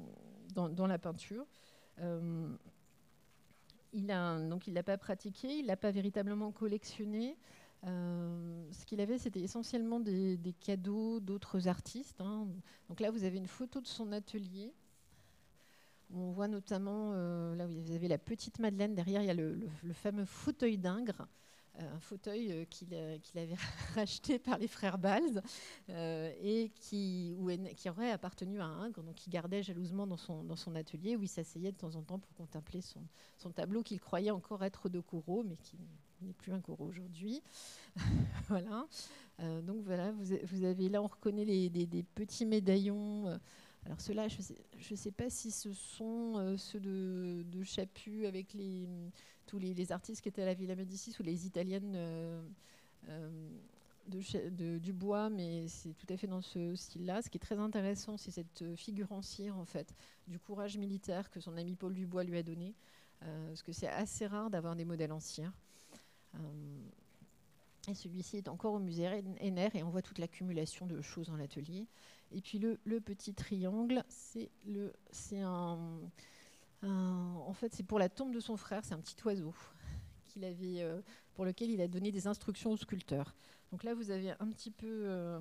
[0.54, 1.46] dans, la peinture.
[2.00, 2.48] Euh,
[3.94, 7.38] donc, il l'a pas pratiqué, il l'a pas véritablement collectionné.
[7.84, 12.20] Euh, ce qu'il avait, c'était essentiellement des, cadeaux d'autres artistes.
[12.20, 12.46] Hein.
[12.88, 14.72] Donc là, vous avez une photo de son atelier.
[16.14, 19.34] On voit notamment, euh, là où vous avez la petite Madeleine, derrière il y a
[19.34, 19.58] le,
[19.94, 21.26] fameux fauteuil d'Ingres,
[21.80, 23.56] euh, un fauteuil qu'il avait
[23.94, 25.40] racheté par les frères Balz
[25.88, 27.34] et qui,
[27.88, 31.78] aurait appartenu à Ingres, donc il gardait jalousement dans son, atelier où il s'asseyait de
[31.78, 33.00] temps en temps pour contempler son,
[33.38, 35.78] son tableau qu'il croyait encore être de Corot, mais qui
[36.22, 37.42] n'est plus un Corot aujourd'hui.
[38.48, 38.86] voilà.
[39.40, 43.28] Euh, donc voilà, vous, avez là, on reconnaît les, des, petits médaillons.
[43.28, 43.38] Euh.
[43.84, 48.56] Alors ceux-là, je ne sais, pas si ce sont euh, ceux de, de Chaput avec
[49.46, 51.92] tous les, artistes qui étaient à la Villa Médicis ou les Italiennes
[54.08, 57.22] de, de, du bois, mais c'est tout à fait dans ce style-là.
[57.22, 59.92] Ce qui est très intéressant, c'est cette figure en cire, en fait,
[60.28, 62.74] du courage militaire que son ami Paul Dubois lui a donné.
[63.20, 65.52] parce que c'est assez rare d'avoir des modèles en cire.
[66.34, 66.38] Euh,
[67.88, 71.36] et celui-ci est encore au musée Henner et on voit toute l'accumulation de choses dans
[71.36, 71.86] l'atelier.
[72.30, 74.50] Et puis le, petit triangle, c'est
[75.40, 75.78] un,
[76.82, 79.54] en fait c'est pour la tombe de son frère, c'est un petit oiseau
[80.26, 81.00] qu'il avait, euh,
[81.34, 83.34] pour lequel il a donné des instructions au sculpteur.
[83.70, 85.40] Donc là vous avez un petit peu euh,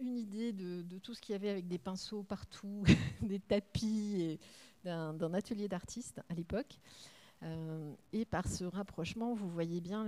[0.00, 2.84] une idée de, tout ce qu'il y avait avec des pinceaux partout,
[3.22, 4.40] des tapis et
[4.84, 6.78] d'un atelier d'artiste à l'époque.
[7.44, 10.04] Euh, et par ce rapprochement, vous voyez bien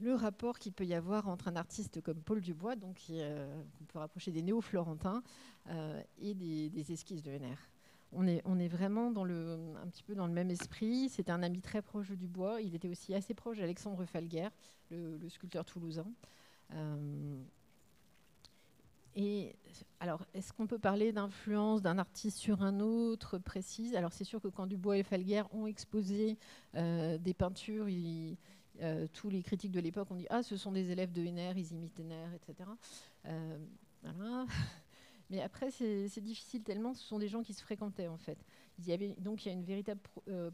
[0.00, 3.84] le, rapport qu'il peut y avoir entre un artiste comme Paul Dubois, donc euh, qu'on
[3.84, 5.22] peut rapprocher des néo-florentins,
[5.70, 7.56] euh, et des, esquisses de Henner.
[8.12, 11.08] On est, vraiment un petit peu dans le même esprit.
[11.08, 12.62] C'était un ami très proche de Dubois.
[12.62, 14.48] Il était aussi assez proche d'Alexandre Falguer,
[14.90, 16.06] le, sculpteur toulousain.
[19.16, 19.56] Et
[19.98, 23.96] alors, est-ce qu'on peut parler d'influence d'un artiste sur un autre précise?
[23.96, 26.36] Alors, c'est sûr que quand Dubois et Falguer ont exposé
[26.74, 27.86] euh, des peintures,
[28.82, 31.54] euh, tous les critiques de l'époque ont dit Ah, ce sont des élèves de Henner,
[31.56, 32.68] ils imitent Henner, etc.
[33.24, 33.58] Euh,
[35.30, 38.38] Mais après, c'est difficile tellement, ce sont des gens qui se fréquentaient en fait.
[39.18, 40.00] Donc il y a une véritable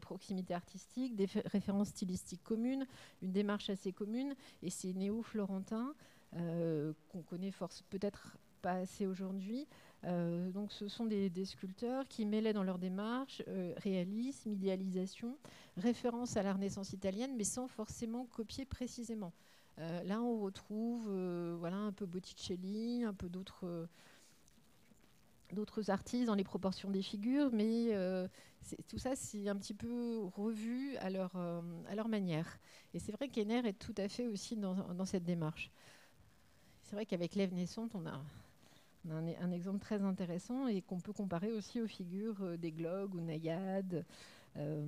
[0.01, 2.87] proximité artistique, des références stylistiques communes,
[3.21, 5.93] une démarche assez commune, et ces néo-florentins
[6.31, 7.51] qu'on connaît
[7.91, 9.67] peut-être pas assez aujourd'hui.
[10.05, 15.37] Euh, donc ce sont des, sculpteurs qui mêlaient dans leur démarche euh, réalisme, idéalisation,
[15.77, 19.33] référence à la Renaissance italienne, mais sans forcément copier précisément.
[19.79, 21.09] Euh, là, on retrouve
[21.59, 23.89] voilà, un peu Botticelli, un peu d'autres
[25.89, 27.91] artistes dans les proportions des figures, mais
[28.87, 32.59] tout ça, c'est un petit peu revu à leur, manière.
[32.93, 35.69] Et c'est vrai qu'Henner est tout à fait aussi dans, dans cette démarche.
[36.83, 38.21] C'est vrai qu'avec l'Ève naissante, on a
[39.11, 43.21] un, exemple très intéressant et qu'on peut comparer aussi aux figures euh, des Glog ou
[43.21, 44.05] Nayade.
[44.57, 44.85] Euh,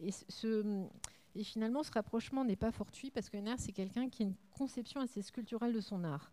[0.00, 4.36] et, finalement, ce rapprochement n'est pas fortuit parce que Henner, c'est quelqu'un qui a une
[4.56, 6.30] conception assez sculpturale de son art.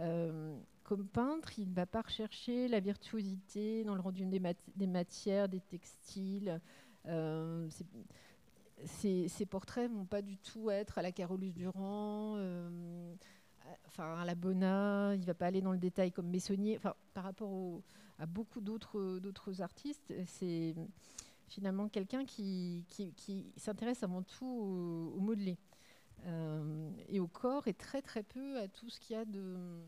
[0.00, 4.40] Euh, comme peintre, il ne va pas rechercher la virtuosité dans le rendu des,
[4.76, 6.60] des matières, des textiles.
[8.84, 12.38] ses, portraits vont pas du tout être à la Carolus Durand
[13.86, 16.78] enfin, la Bona, il ne va pas aller dans le détail comme Messonnier.
[17.14, 17.82] Par rapport
[18.18, 20.74] à beaucoup d'autres, artistes, c'est,
[21.48, 22.84] finalement quelqu'un qui,
[23.56, 25.58] s'intéresse avant tout au, modelé
[27.08, 29.80] et au corps et très très peu à tout ce qu'il y a de,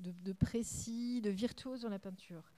[0.00, 2.52] de, précis, de virtuose dans la peinture.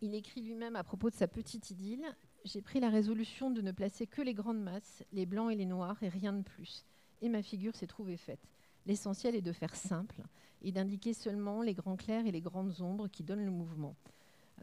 [0.00, 3.72] il écrit lui-même à propos de sa petite idylle j'ai pris la résolution de ne
[3.72, 6.84] placer que les grandes masses, les blancs et les noirs, et rien de plus.
[7.22, 8.46] Et ma figure s'est trouvée faite.
[8.86, 10.22] L'essentiel est de faire simple
[10.60, 13.96] et d'indiquer seulement les grands clairs et les grandes ombres qui donnent le mouvement.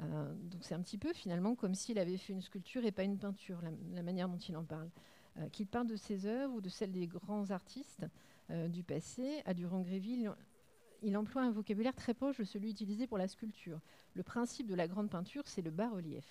[0.01, 3.03] Euh, donc c'est un petit peu finalement comme s'il avait fait une sculpture et pas
[3.03, 3.59] une peinture,
[3.93, 4.89] la, manière dont il en parle.
[5.37, 8.05] Euh, qu'il parle de ses œuvres ou de celles des grands artistes
[8.49, 10.31] euh, du passé, à Durand-Gréville,
[11.01, 13.79] il emploie un vocabulaire très proche de celui utilisé pour la sculpture.
[14.15, 16.25] Le principe de la grande peinture, c'est le bas-relief.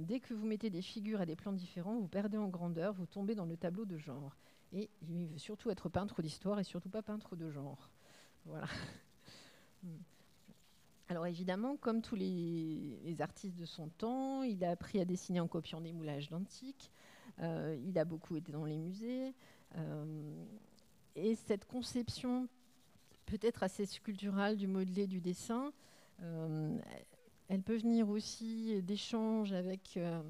[0.00, 3.04] Dès que vous mettez des figures à des plans différents, vous perdez en grandeur, vous
[3.04, 4.34] tombez dans le tableau de genre.
[4.74, 7.90] Et il veut surtout être peintre d'histoire et surtout pas peintre de genre.
[8.44, 8.66] Voilà.
[9.82, 9.98] Hmm.
[11.10, 15.46] Alors évidemment, comme tous les, artistes de son temps, il a appris à dessiner en
[15.46, 16.90] copiant des moulages d'antiques.
[17.40, 19.34] Euh, il a beaucoup été dans les musées.
[19.76, 20.46] Euh,
[21.16, 22.48] et cette conception
[23.26, 25.70] peut-être assez sculpturale du modelé du dessin,
[27.48, 30.22] elle peut venir aussi d'échanges avec, euh,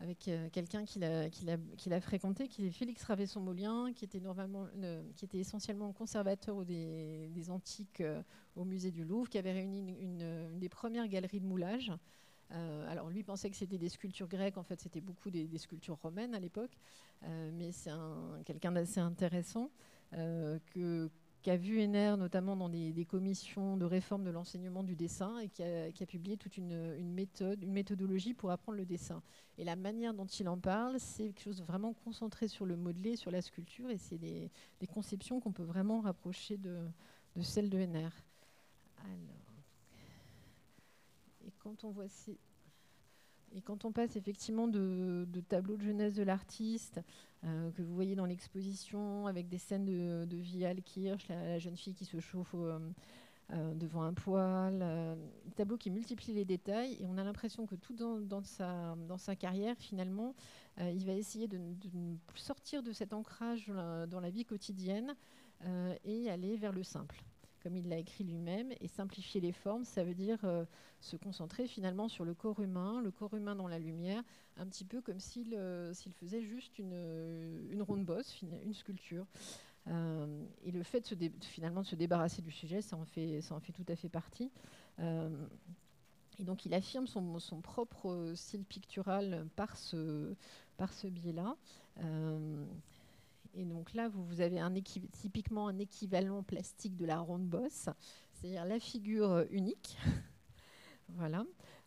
[0.00, 4.66] avec euh, quelqu'un qu'il a, qu'il a, fréquenté, qui est Félix Ravesson-Molien, qui était, normalement,
[5.16, 8.22] qui était essentiellement conservateur des, antiques euh,
[8.54, 11.92] au musée du Louvre, qui avait réuni une, des premières galeries de moulage.
[12.50, 16.34] alors lui pensait que c'était des sculptures grecques, en fait c'était beaucoup des, sculptures romaines
[16.34, 16.76] à l'époque,
[17.52, 17.90] mais c'est
[18.44, 19.70] quelqu'un d'assez intéressant
[21.42, 25.48] qui a vu Henner notamment dans des, commissions de réforme de l'enseignement du dessin et
[25.48, 29.22] qui a, publié toute une, méthode, une méthodologie pour apprendre le dessin.
[29.56, 32.76] Et la manière dont il en parle, c'est quelque chose de vraiment concentré sur le
[32.76, 34.50] modelé, sur la sculpture, et c'est des,
[34.92, 36.88] conceptions qu'on peut vraiment rapprocher de,
[37.42, 38.08] celles de Henner.
[41.46, 42.36] et quand on voit ces,
[43.54, 47.00] et quand on passe effectivement de, tableaux de jeunesse de l'artiste
[47.44, 51.94] euh, que vous voyez dans l'exposition avec des scènes de, Vial Kirsch, la, jeune fille
[51.94, 52.78] qui se chauffe euh,
[53.52, 54.84] euh, devant un poêle,
[55.56, 59.36] tableau qui multiplie les détails et on a l'impression que tout dans, sa, dans sa
[59.36, 60.34] carrière finalement,
[60.80, 61.58] il va essayer de,
[62.34, 63.72] sortir de cet ancrage
[64.08, 65.16] dans la vie quotidienne
[66.04, 67.24] et aller vers le simple
[67.68, 70.64] comme il l'a écrit lui-même, et simplifier les formes, ça veut dire euh,
[71.02, 74.22] se concentrer finalement sur le corps humain, le corps humain dans la lumière,
[74.56, 79.26] un petit peu comme s'il euh, faisait juste une, euh, ronde bosse, une sculpture.
[79.86, 83.42] et le fait de finalement de se débarrasser du sujet, ça en fait,
[83.74, 84.50] tout à fait partie.
[84.98, 90.34] et donc il affirme son, propre style pictural par ce
[91.04, 91.54] biais-là.
[93.54, 94.60] Et donc là, vous, avez
[95.12, 97.88] typiquement un équivalent plastique de la ronde bosse,
[98.32, 99.96] c'est-à-dire la figure euh, unique.
[101.08, 101.44] voilà.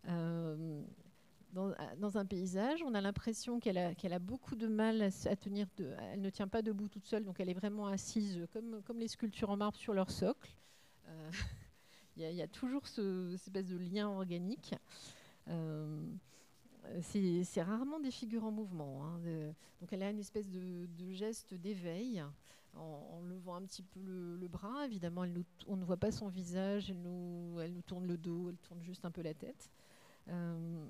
[0.07, 0.83] Euh,
[1.53, 5.67] dans, un paysage, on a l'impression qu'elle a, beaucoup de mal à, tenir.
[5.77, 9.07] De, elle ne tient pas debout toute seule, donc elle est vraiment assise comme, les
[9.07, 10.55] sculptures en marbre sur leur socle.
[11.07, 11.31] Euh,
[12.15, 14.73] il y, a toujours ce, cette espèce de lien organique.
[15.49, 16.01] Euh,
[17.01, 19.05] c'est rarement des figures en mouvement.
[19.05, 19.19] Hein,
[19.79, 22.23] donc elle a une espèce de, geste d'éveil
[22.75, 24.85] en, levant un petit peu le, bras.
[24.85, 25.25] Évidemment,
[25.67, 29.11] on ne voit pas son visage, elle nous, tourne le dos, elle tourne juste un
[29.11, 29.69] peu la tête.
[30.29, 30.85] Euh,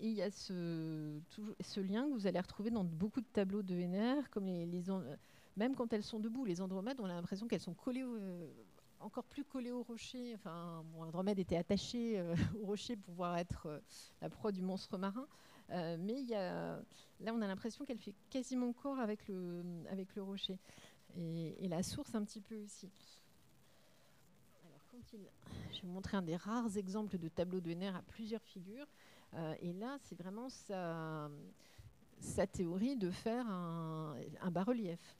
[0.00, 1.20] et il y a ce,
[1.80, 4.82] lien que vous allez retrouver dans beaucoup de tableaux de NR, comme les,
[5.56, 8.04] même quand elles sont debout, les andromèdes, on a l'impression qu'elles sont collées
[9.04, 10.34] encore plus collé au rocher.
[10.34, 13.80] Enfin, bon, Andromède était attaché euh, au rocher pour pouvoir être euh,
[14.20, 15.26] la proie du monstre marin.
[15.70, 16.22] Euh, mais
[17.20, 19.62] là, on a l'impression qu'elle fait quasiment corps avec le,
[20.18, 20.58] rocher.
[21.16, 22.90] Et, la source un petit peu aussi.
[24.66, 25.20] Alors, quand il,
[25.70, 28.86] je vais vous montrer un des rares exemples de tableau de nerfs à plusieurs figures.
[29.62, 31.30] et là, c'est vraiment sa,
[32.52, 35.16] théorie de faire un bas-relief.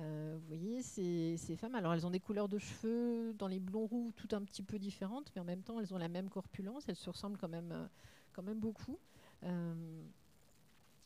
[0.00, 3.86] Euh, vous voyez, ces, femmes, alors elles ont des couleurs de cheveux dans les blonds
[3.86, 6.88] roux tout un petit peu différentes, mais en même temps elles ont la même corpulence,
[6.88, 7.86] elles se ressemblent quand même, euh,
[8.32, 8.98] quand même beaucoup.
[9.42, 10.02] Euh,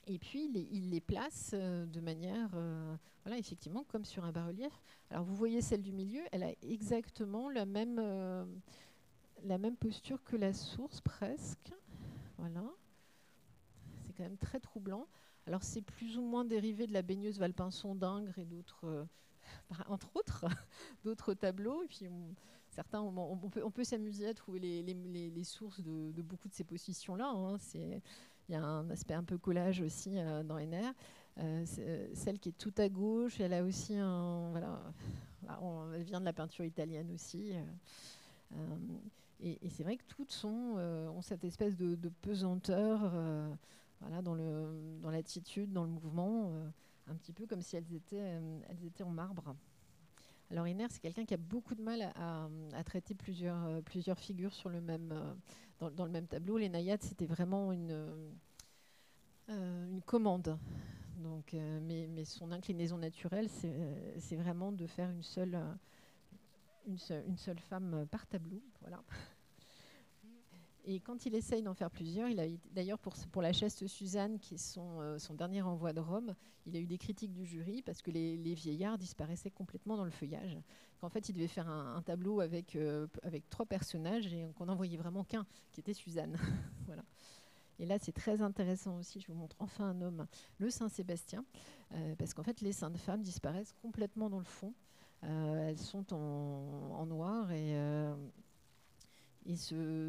[0.06, 2.50] et puis il les, place de manière,
[3.24, 4.82] voilà, effectivement, comme sur un bas-relief.
[5.10, 8.00] Alors vous voyez celle du milieu, elle a exactement la même,
[9.44, 11.72] la même posture que la source presque.
[12.36, 12.64] Voilà.
[14.12, 15.06] C'est quand même très troublant.
[15.46, 19.04] Alors c'est plus ou moins dérivé de la baigneuse Valpinson d'Ingres et d'autres, euh,
[19.88, 20.44] entre autres,
[21.04, 21.82] d'autres tableaux.
[21.82, 22.06] Et puis
[22.68, 23.36] certains, on,
[23.70, 27.28] peut, s'amuser à trouver les, sources de, beaucoup de ces positions-là.
[27.28, 27.56] Hein.
[27.74, 28.00] il
[28.50, 30.92] y a un aspect un peu collage aussi euh, dans NR.
[31.38, 31.64] Euh,
[32.14, 34.82] celle qui est tout à gauche, elle a aussi un, voilà,
[35.94, 37.52] elle vient de la peinture italienne aussi.
[39.40, 43.12] Et, c'est vrai que toutes sont, ont cette espèce de, pesanteur
[44.22, 46.52] dans, l'attitude, dans le mouvement,
[47.06, 48.40] un petit peu comme si elles étaient,
[48.84, 49.54] étaient en marbre.
[50.50, 54.68] Alors Iner, c'est quelqu'un qui a beaucoup de mal à, traiter plusieurs, plusieurs figures sur
[54.68, 55.14] le même,
[55.80, 56.58] dans, le même tableau.
[56.58, 58.34] Les naïades, c'était vraiment une,
[60.06, 60.58] commande.
[61.16, 65.58] Donc, euh, mais, son inclinaison naturelle, c'est vraiment de faire une seule,
[66.86, 66.98] une
[67.36, 68.62] seule femme par tableau.
[68.80, 69.02] Voilà.
[70.84, 74.40] Et quand il essaye d'en faire plusieurs, il a d'ailleurs pour, pour la chaste Suzanne,
[74.40, 76.34] qui est son, euh, son, dernier envoi de Rome,
[76.66, 80.04] il a eu des critiques du jury parce que les, les vieillards disparaissaient complètement dans
[80.04, 80.58] le feuillage.
[81.00, 84.74] Qu'en fait, il devait faire un, tableau avec, euh, avec trois personnages et qu'on n'en
[84.74, 86.36] voyait vraiment qu'un, qui était Suzanne.
[86.86, 87.04] voilà.
[87.78, 90.26] Et là, c'est très intéressant aussi, je vous montre enfin un homme,
[90.58, 91.44] le Saint-Sébastien,
[91.94, 94.74] euh, parce qu'en fait, les saintes femmes disparaissent complètement dans le fond.
[95.22, 97.76] Elles sont en, noir et,
[99.46, 100.08] et ce,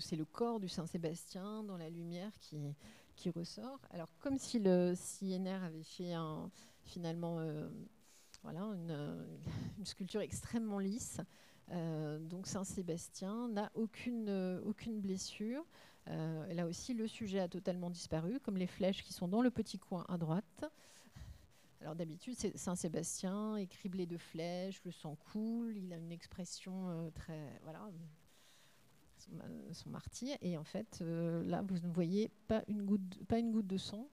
[0.00, 3.80] c'est le corps du Saint-Sébastien dans la lumière qui, ressort.
[3.90, 6.14] Alors, comme si le CNR avait fait
[6.84, 7.38] finalement
[8.42, 9.26] voilà, une,
[9.78, 11.20] une, sculpture extrêmement lisse,
[11.68, 15.66] donc Saint-Sébastien n'a aucune, aucune blessure.
[16.08, 19.50] Euh, là aussi, le sujet a totalement disparu, comme les flèches qui sont dans le
[19.50, 20.64] petit coin à droite.
[21.80, 27.58] Alors d'habitude, Saint-Sébastien, écriblé de flèches, le sang coule, il a une expression euh, très...
[27.62, 27.88] Voilà,
[29.72, 30.36] son, martyr.
[30.40, 33.76] Et en fait, euh, là, vous ne voyez pas une goutte, pas une goutte de
[33.76, 34.08] sang,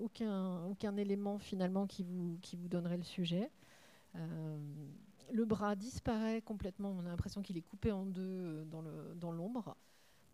[0.00, 3.50] aucun, aucun élément finalement qui vous, qui vous donnerait le sujet.
[4.14, 9.76] le bras disparaît complètement, on a l'impression qu'il est coupé en deux dans l'ombre.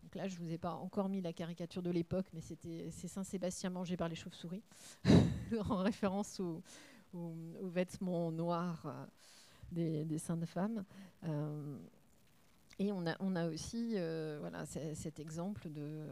[0.05, 3.07] Donc là, je ne vous ai pas encore mis la caricature de l'époque, mais c'est
[3.07, 4.61] Saint-Sébastien mangé par les chauves-souris,
[5.69, 6.61] en référence aux,
[7.63, 9.05] vêtements noirs euh,
[9.71, 10.83] des, des, saintes femmes.
[11.23, 11.77] Euh,
[12.79, 16.05] et on a, aussi euh, voilà, cet exemple de,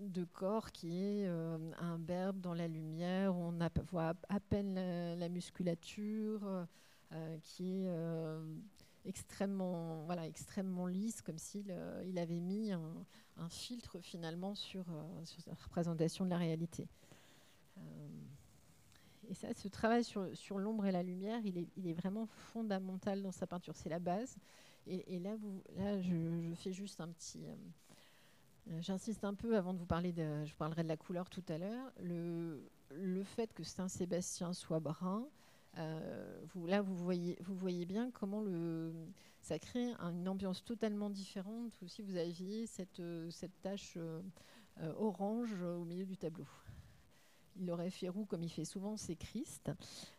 [0.00, 3.58] de corps qui est un berbe dans la lumière, on
[3.90, 4.74] voit à peine
[5.18, 6.66] la musculature,
[7.42, 7.88] qui est
[9.04, 13.04] extrêmement, voilà, extrêmement lisse, comme s'il euh, il avait mis un,
[13.48, 16.86] filtre finalement sur, euh, sur, la représentation de la réalité.
[19.30, 23.32] Euh, et ça, ce travail sur, l'ombre et la lumière, il est, vraiment fondamental dans
[23.32, 23.76] sa peinture.
[23.76, 24.36] C'est la base.
[24.86, 25.36] Et, là,
[26.00, 27.44] je, fais juste un petit.
[28.80, 30.44] J'insiste un peu avant de vous parler de.
[30.44, 31.92] Je parlerai de la couleur tout à l'heure.
[32.02, 35.26] Le, fait que Saint-Sébastien soit brun,
[35.78, 38.44] euh, là, vous voyez, bien comment
[39.42, 41.72] ça crée une ambiance totalement différente.
[41.86, 44.20] Si vous aviez cette, euh, cette tache euh,
[44.98, 46.46] orange au milieu du tableau.
[47.56, 49.70] Il aurait fait roux comme il fait souvent, c'est Christ.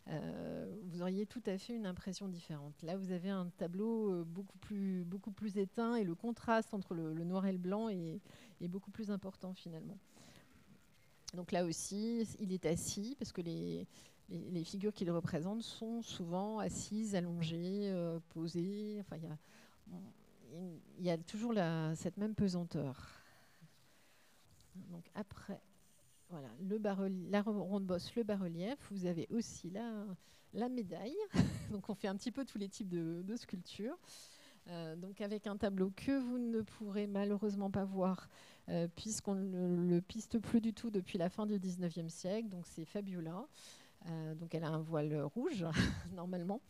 [0.08, 2.82] vous auriez tout à fait une impression différente.
[2.84, 7.13] Là, vous avez un tableau beaucoup plus, beaucoup plus éteint et le contraste entre le,
[7.24, 8.20] noir et le blanc est,
[8.67, 9.98] beaucoup plus important finalement.
[11.34, 13.88] Donc là aussi, il est assis parce que les,
[14.32, 18.98] les, figures qu'il représente sont souvent assises, allongées, euh, posées.
[19.02, 19.17] Enfin,
[20.98, 21.54] il y a, toujours
[21.96, 23.10] cette même pesanteur.
[24.89, 25.62] Donc après,
[26.32, 26.80] voilà, le
[27.30, 28.78] la ronde bosse, le bas-relief.
[28.89, 30.06] Vous avez aussi la,
[30.54, 31.17] la médaille.
[31.72, 33.98] donc on fait un petit peu tous les types de, sculptures.
[34.67, 38.30] Euh, donc avec un tableau que vous ne pourrez malheureusement pas voir
[38.70, 42.50] euh, puisqu'on ne le piste plus du tout depuis la fin du 19e siècle.
[42.50, 43.46] Donc c'est Fabiola.
[44.08, 45.65] Euh, donc elle a un voile rouge
[46.13, 46.62] normalement.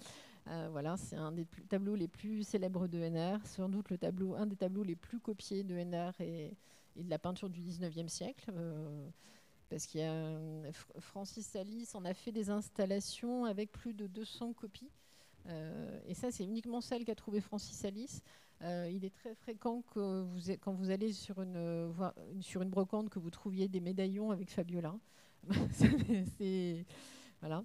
[0.72, 4.46] Voilà, c'est un des tableaux les plus célèbres de NR, sans doute le tableau, un
[4.46, 6.58] des tableaux les plus copiés de NR et,
[6.98, 8.52] de la peinture du 19e siècle.
[9.72, 14.08] Euh, parce qu'il y a Francis Salis en a fait des installations avec plus de
[14.08, 14.92] 200 copies.
[16.08, 18.22] et ça, c'est uniquement celle qu'a trouvé Francis Salis.
[18.62, 21.94] il est très fréquent que quand vous allez sur une,
[22.42, 24.96] sur une brocante que vous trouviez des médaillons avec Fabiola.
[27.42, 27.64] voilà.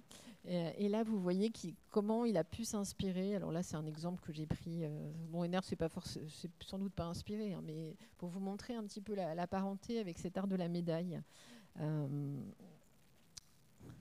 [0.49, 1.51] Et, là, vous voyez
[1.89, 3.35] comment il a pu s'inspirer.
[3.35, 4.85] Alors là, c'est un exemple que j'ai pris.
[4.85, 5.89] Euh, bon, Ener, c'est pas
[6.61, 10.17] sans doute pas inspiré, hein, mais pour vous montrer un petit peu la, parenté avec
[10.17, 11.19] cet art de la médaille.
[11.79, 12.37] Euh,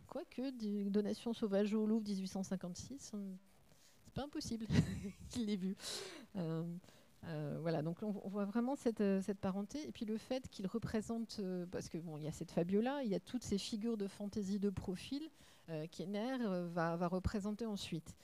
[0.06, 0.50] quoique,
[0.88, 3.12] donation sauvage au Louvre 1856,
[4.04, 4.66] c'est pas impossible
[5.28, 5.76] qu'il l'ait vu.
[6.36, 6.64] Euh,
[7.28, 9.86] euh, voilà, donc on, voit vraiment cette, euh, parenté.
[9.88, 13.02] Et puis le fait qu'il représente, euh, parce que bon, il y a cette Fabiola,
[13.02, 15.28] il y a toutes ces figures de fantaisie de profil
[15.70, 16.36] euh, qu'Ener
[16.72, 18.14] va, représenter ensuite.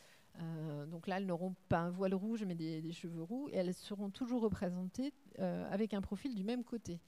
[0.89, 4.11] donc là, elles n'auront pas un voile rouge, mais des, cheveux roux, et elles seront
[4.11, 7.01] toujours représentées avec un profil du même côté.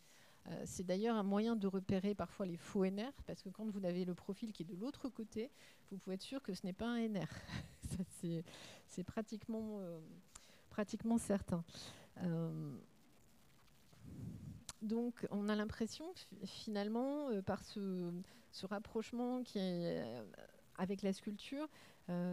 [0.65, 4.05] C'est d'ailleurs un moyen de repérer parfois les faux NR, parce que quand vous avez
[4.05, 5.51] le profil qui est de l'autre côté,
[5.91, 7.29] vous pouvez être sûr que ce n'est pas un NR.
[8.89, 9.81] c'est pratiquement
[10.75, 11.65] pratiquement certain.
[14.83, 16.05] donc, on a l'impression,
[16.45, 18.11] finalement, par ce,
[18.65, 20.03] rapprochement qui est
[20.77, 21.69] avec la sculpture,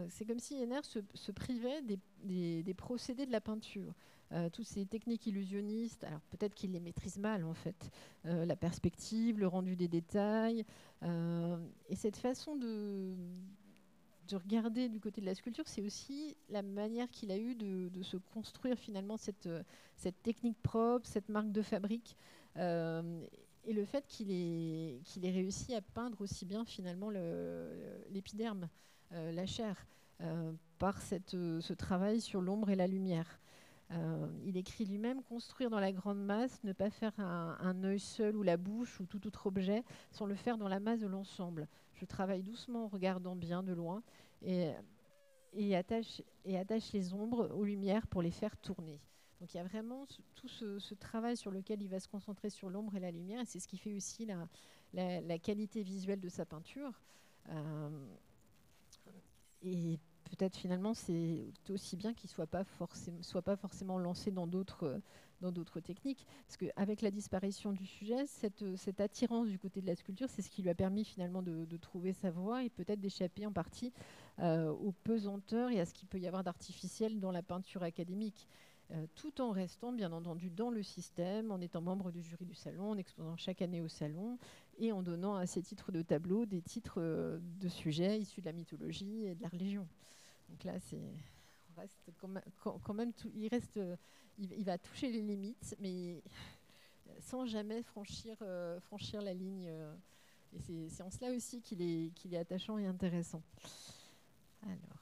[0.08, 3.94] c'est comme si Henner se, privait des, procédés de la peinture.
[4.32, 7.90] Euh, toutes ces techniques illusionnistes, alors peut-être qu'il les maîtrise mal en fait,
[8.24, 10.64] euh, la perspective, le rendu des détails,
[11.02, 11.58] euh,
[11.90, 13.12] et cette façon de,
[14.28, 17.90] de regarder du côté de la sculpture, c'est aussi la manière qu'il a eu de,
[18.02, 19.48] se construire finalement cette,
[20.22, 22.16] technique propre, cette marque de fabrique,
[22.56, 27.10] et le fait qu'il ait, réussi à peindre aussi bien finalement
[28.10, 28.68] l'épiderme,
[29.10, 29.86] la chair,
[30.78, 33.41] par ce travail sur l'ombre et la lumière.
[33.94, 38.36] Euh, il écrit lui-même construire dans la grande masse, ne pas faire un, œil seul
[38.36, 41.68] ou la bouche ou tout autre objet, sans le faire dans la masse de l'ensemble.
[41.94, 44.02] Je travaille doucement en regardant bien de loin
[44.42, 44.74] et,
[45.74, 46.22] attache,
[46.92, 49.00] les ombres aux lumières pour les faire tourner.
[49.40, 52.70] Donc il y a vraiment tout ce, travail sur lequel il va se concentrer sur
[52.70, 54.26] l'ombre et la lumière, et c'est ce qui fait aussi
[54.94, 56.92] la, qualité visuelle de sa peinture.
[57.50, 58.06] Euh,
[59.62, 59.98] et
[60.36, 66.26] peut-être finalement c'est aussi bien qu'il ne soit pas, forcément, lancé dans d'autres techniques.
[66.46, 70.50] Parce qu'avec la disparition du sujet, cette, attirance du côté de la sculpture, c'est ce
[70.50, 73.92] qui lui a permis finalement de, trouver sa voie et peut-être d'échapper en partie
[74.38, 78.48] euh, aux pesanteurs et à ce qu'il peut y avoir d'artificiel dans la peinture académique.
[78.92, 82.54] Euh, tout en restant bien entendu dans le système, en étant membre du jury du
[82.54, 84.38] salon, en exposant chaque année au salon
[84.78, 88.46] et en donnant à ses titres de tableau des titres euh, de sujets issus de
[88.46, 89.88] la mythologie et de la religion.
[90.52, 91.00] Donc là, c'est
[91.74, 91.88] reste
[92.84, 93.80] quand même, il reste,
[94.38, 96.22] il, va toucher les limites, mais
[97.20, 99.66] sans jamais franchir, euh, franchir la ligne.
[99.68, 99.94] Euh,
[100.54, 103.42] et c'est en cela aussi qu'il est, qu'il est attachant et intéressant.
[104.62, 105.01] Alors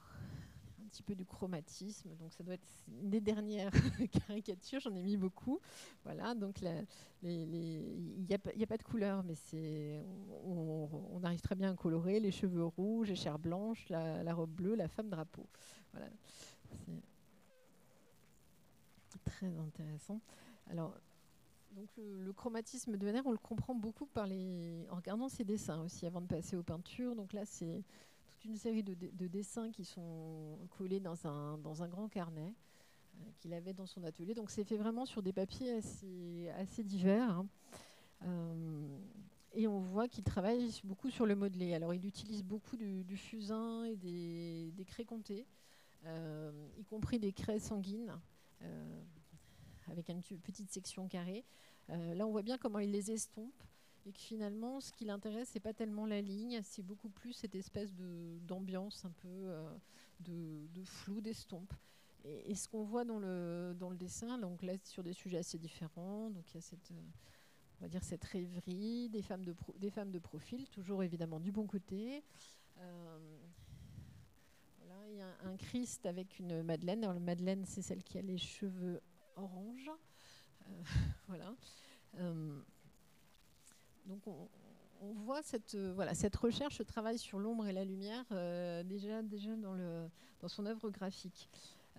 [1.01, 2.15] petit peu du chromatisme.
[2.17, 3.71] Donc ça doit être une des dernières
[4.27, 5.59] caricatures, j'en ai mis beaucoup.
[6.03, 6.85] Voilà, donc il
[7.23, 9.35] n'y a, pas de couleur, mais
[10.45, 14.75] on, arrive très bien à colorer les cheveux rouges, les chairs blanches, la, robe bleue,
[14.75, 15.45] la femme drapeau.
[19.09, 20.21] C'est très intéressant.
[20.69, 20.95] Alors,
[21.71, 25.81] donc le, chromatisme de Venner, on le comprend beaucoup par les, en regardant ses dessins
[25.81, 27.15] aussi avant de passer aux peintures.
[27.15, 27.83] Donc là, c'est
[28.45, 32.53] une série de, dessins qui sont collés dans un, dans un grand carnet
[33.19, 34.33] euh, qu'il avait dans son atelier.
[34.33, 35.71] Donc c'est fait vraiment sur des papiers
[36.57, 37.29] assez, divers.
[37.29, 37.47] Hein.
[38.23, 38.97] Euh,
[39.53, 41.73] et on voit qu'il travaille beaucoup sur le modelé.
[41.73, 45.45] Alors il utilise beaucoup du, fusain et des, des craies comptées,
[46.05, 48.17] euh, y compris des craies sanguines,
[49.87, 51.43] avec une petite section carrée.
[51.89, 53.63] là on voit bien comment il les estompe
[54.05, 57.55] et que finalement, ce qui l'intéresse, c'est pas tellement la ligne, c'est beaucoup plus cette
[57.55, 59.69] espèce de, d'ambiance un peu euh,
[60.19, 61.73] de, flou, d'estompe.
[62.23, 65.57] Et, ce qu'on voit dans le, dans le dessin, donc là, sur des sujets assez
[65.57, 67.01] différents, donc il y a cette, euh,
[67.79, 71.51] on va dire cette rêverie, des femmes de, des femmes de profil, toujours évidemment du
[71.51, 72.23] bon côté.
[72.79, 73.37] Euh,
[74.77, 77.03] voilà, il y a un, Christ avec une Madeleine.
[77.03, 78.99] Alors, la Madeleine, c'est celle qui a les cheveux
[79.35, 79.91] orange.
[81.27, 81.55] voilà
[84.05, 88.23] donc on, voit cette, euh, voilà, cette recherche, ce travail sur l'ombre et la lumière
[88.31, 90.07] euh, déjà, déjà dans, le,
[90.39, 91.49] dans son œuvre graphique.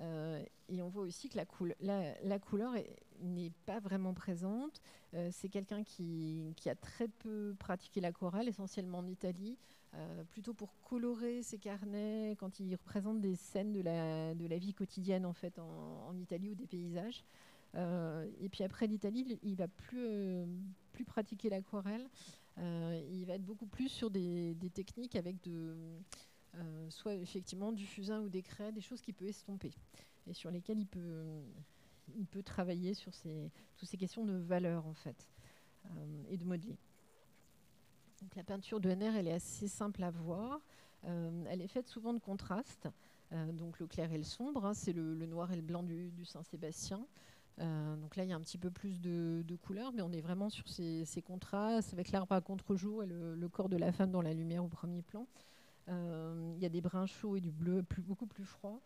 [0.01, 2.73] Euh, et on voit aussi que la, la, couleur
[3.21, 4.81] n'est pas vraiment présente.
[5.31, 9.59] c'est quelqu'un qui, qui, a très peu pratiqué l'aquarelle, essentiellement en Italie,
[10.31, 14.73] plutôt pour colorer ses carnets quand il représente des scènes de la, de la vie
[14.73, 17.23] quotidienne en fait en, en Italie ou des paysages.
[17.75, 20.47] et puis après l'Italie, il va plus
[21.05, 22.09] pratiquer l'aquarelle.
[22.59, 25.75] Euh, il va être beaucoup plus sur des, techniques avec de,
[26.57, 29.73] euh, soit effectivement du fusain ou des craies, des choses qu'il peut estomper
[30.27, 31.25] et sur lesquelles il peut,
[32.17, 35.29] il peut travailler sur ces, toutes ces questions de valeur en fait
[35.87, 36.77] euh, et de modeler.
[38.21, 40.61] Donc, la peinture de NR, elle est assez simple à voir.
[41.03, 42.89] elle est faite souvent de contraste.
[43.33, 47.05] donc le clair et le sombre, hein, c'est le, noir et le blanc du Saint-Sébastien.
[47.61, 50.21] Euh, donc là, il y a un petit peu plus de, couleurs, mais on est
[50.21, 54.23] vraiment sur ces, contrastes avec l'arbre à contre-jour et le, corps de la femme dans
[54.23, 55.27] la lumière au premier plan.
[55.89, 58.81] Euh, il y a des brins chauds et du bleu beaucoup plus froid.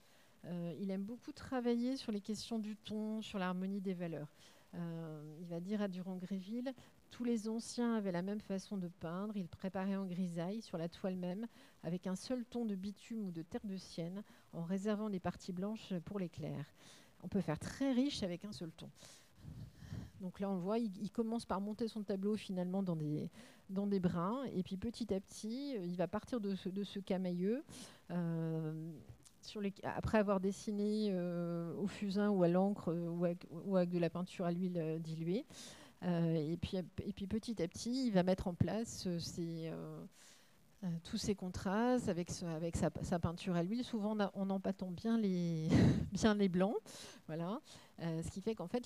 [0.44, 4.28] Euh, il aime beaucoup travailler sur les questions du ton, sur l'harmonie des valeurs.
[4.74, 6.74] il va dire à Durand-Gréville
[7.10, 9.36] tous les anciens avaient la même façon de peindre.
[9.36, 11.46] Ils préparaient en grisaille sur la toile même,
[11.82, 15.52] avec un seul ton de bitume ou de terre de sienne, en réservant les parties
[15.52, 16.66] blanches pour l'éclair
[17.26, 18.88] on peut faire très riche avec un seul ton.
[20.20, 24.62] Donc là, on voit, il, commence par monter son tableau finalement dans des, brins, et
[24.62, 27.64] puis petit à petit, euh, il va partir de ce, camailleux.
[28.10, 28.92] Euh,
[29.82, 31.14] après avoir dessiné
[31.78, 33.24] au fusain ou à l'encre ou,
[33.76, 35.44] avec de la peinture à l'huile diluée.
[36.02, 40.04] et, puis, et puis petit à petit, il va mettre en place euh,
[41.04, 43.84] tous ces contrastes avec, sa, peinture à l'huile.
[43.84, 44.60] Souvent, on,
[45.18, 45.68] les,
[46.12, 46.76] bien les blancs.
[47.26, 47.60] Voilà.
[48.02, 48.84] Euh, ce qui fait qu'en fait,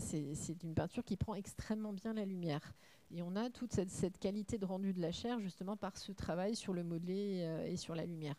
[0.00, 2.72] c'est une peinture qui prend extrêmement bien la lumière.
[3.10, 6.54] Et on a toute cette, qualité de rendu de la chair justement par ce travail
[6.54, 8.34] sur le modelé euh, et sur la lumière.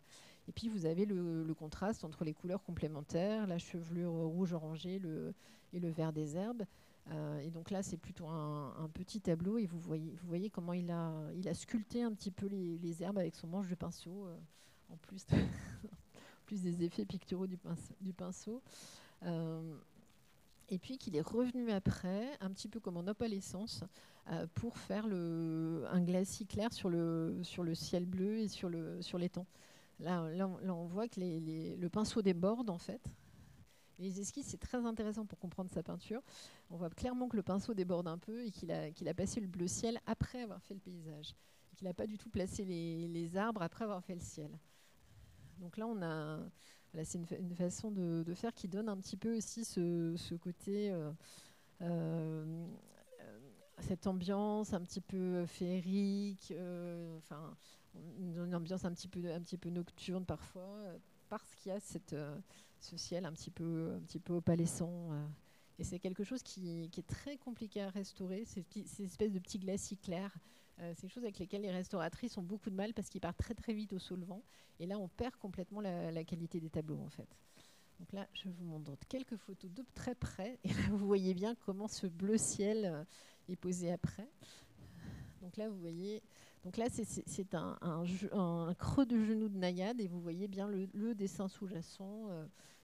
[0.48, 5.02] Et puis vous avez le, contraste entre les couleurs complémentaires, la chevelure rouge orangée
[5.74, 6.64] et le vert des herbes.
[7.12, 11.54] Euh, et donc là, c'est plutôt un, petit tableau et vous voyez, comment il a,
[11.54, 14.38] sculpté un petit peu les, herbes avec son manche de pinceau, euh,
[14.90, 15.26] en plus,
[16.52, 18.62] des effets picturaux du pinceau.
[19.24, 19.76] Euh,
[20.70, 23.84] et puis qu'il est revenu après, un petit peu comme en opalescence,
[24.54, 27.42] pour faire un glacis clair sur le,
[27.74, 29.48] ciel bleu et sur, le, sur l'étang.
[30.00, 33.02] Là, on voit que le pinceau déborde en fait,
[34.00, 36.22] les esquisses, c'est très intéressant pour comprendre sa peinture.
[36.70, 39.68] On voit clairement que le pinceau déborde un peu et qu'il a, passé le bleu
[39.68, 41.36] ciel après avoir fait le paysage.
[41.76, 44.58] qu'il n'a pas du tout placé les, arbres après avoir fait le ciel.
[45.60, 46.40] Donc là, on a,
[47.04, 51.12] c'est une, façon de, faire qui donne un petit peu aussi ce, côté, euh,
[51.82, 52.68] euh,
[53.80, 57.56] cette ambiance un petit peu féerique, euh, enfin,
[58.20, 59.10] une ambiance un petit
[59.58, 60.78] peu nocturne parfois,
[61.28, 62.16] parce qu'il y a cette
[62.84, 65.12] ce ciel un petit peu, un petit peu opalescent.
[65.12, 65.26] Euh.
[65.78, 69.60] et c'est quelque chose qui, est très compliqué à restaurer, ces, ces espèces de petits
[69.60, 70.38] glacis clairs.
[70.82, 73.38] Euh, c'est des choses avec lesquelles les restauratrices ont beaucoup de mal parce qu'ils partent
[73.38, 74.44] très très vite au solvant.
[74.80, 77.28] Et là, on perd complètement la, qualité des tableaux en fait.
[78.00, 80.58] Donc là, je vous montre quelques photos de très près.
[80.64, 83.06] Et là, vous voyez bien comment ce bleu ciel
[83.50, 84.30] est posé après.
[85.42, 86.22] Donc là, vous voyez.
[86.64, 91.48] Donc là, c'est un, creux de genou de naïade et vous voyez bien le, dessin
[91.48, 92.30] sous-jacent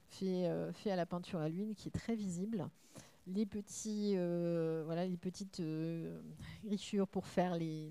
[0.08, 2.68] fait, euh, fait à la peinture à l'huile qui est très visible.
[3.26, 3.46] Les,
[4.16, 6.20] euh, petites euh,
[6.64, 7.90] grichures pour faire les,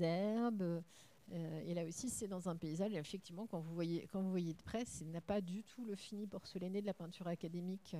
[0.00, 0.82] herbes.
[1.30, 2.94] et là aussi, c'est dans un paysage.
[2.94, 6.80] Et effectivement, quand vous voyez, de près, il n'a pas du tout le fini porcelané
[6.80, 7.94] de la peinture académique.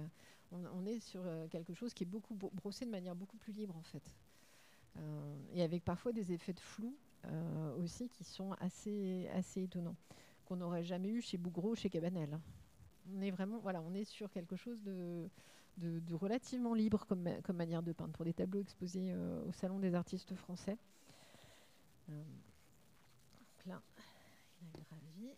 [0.51, 3.83] On, est sur quelque chose qui est beaucoup brossé de manière beaucoup plus libre, en
[3.83, 4.15] fait.
[5.53, 6.95] Et avec parfois des effets de flou
[7.79, 9.97] aussi qui sont assez, assez étonnants,
[10.47, 12.39] qu'on n'aurait jamais eu chez Bougreau, chez Cabanel
[13.17, 15.29] on est vraiment, voilà, on est sur quelque chose de,
[15.79, 19.95] de, relativement libre comme, manière de peindre pour des tableaux exposés euh, au Salon des
[19.95, 20.77] artistes français.
[22.11, 23.83] Euh, donc là,
[24.63, 25.31] il a gravi.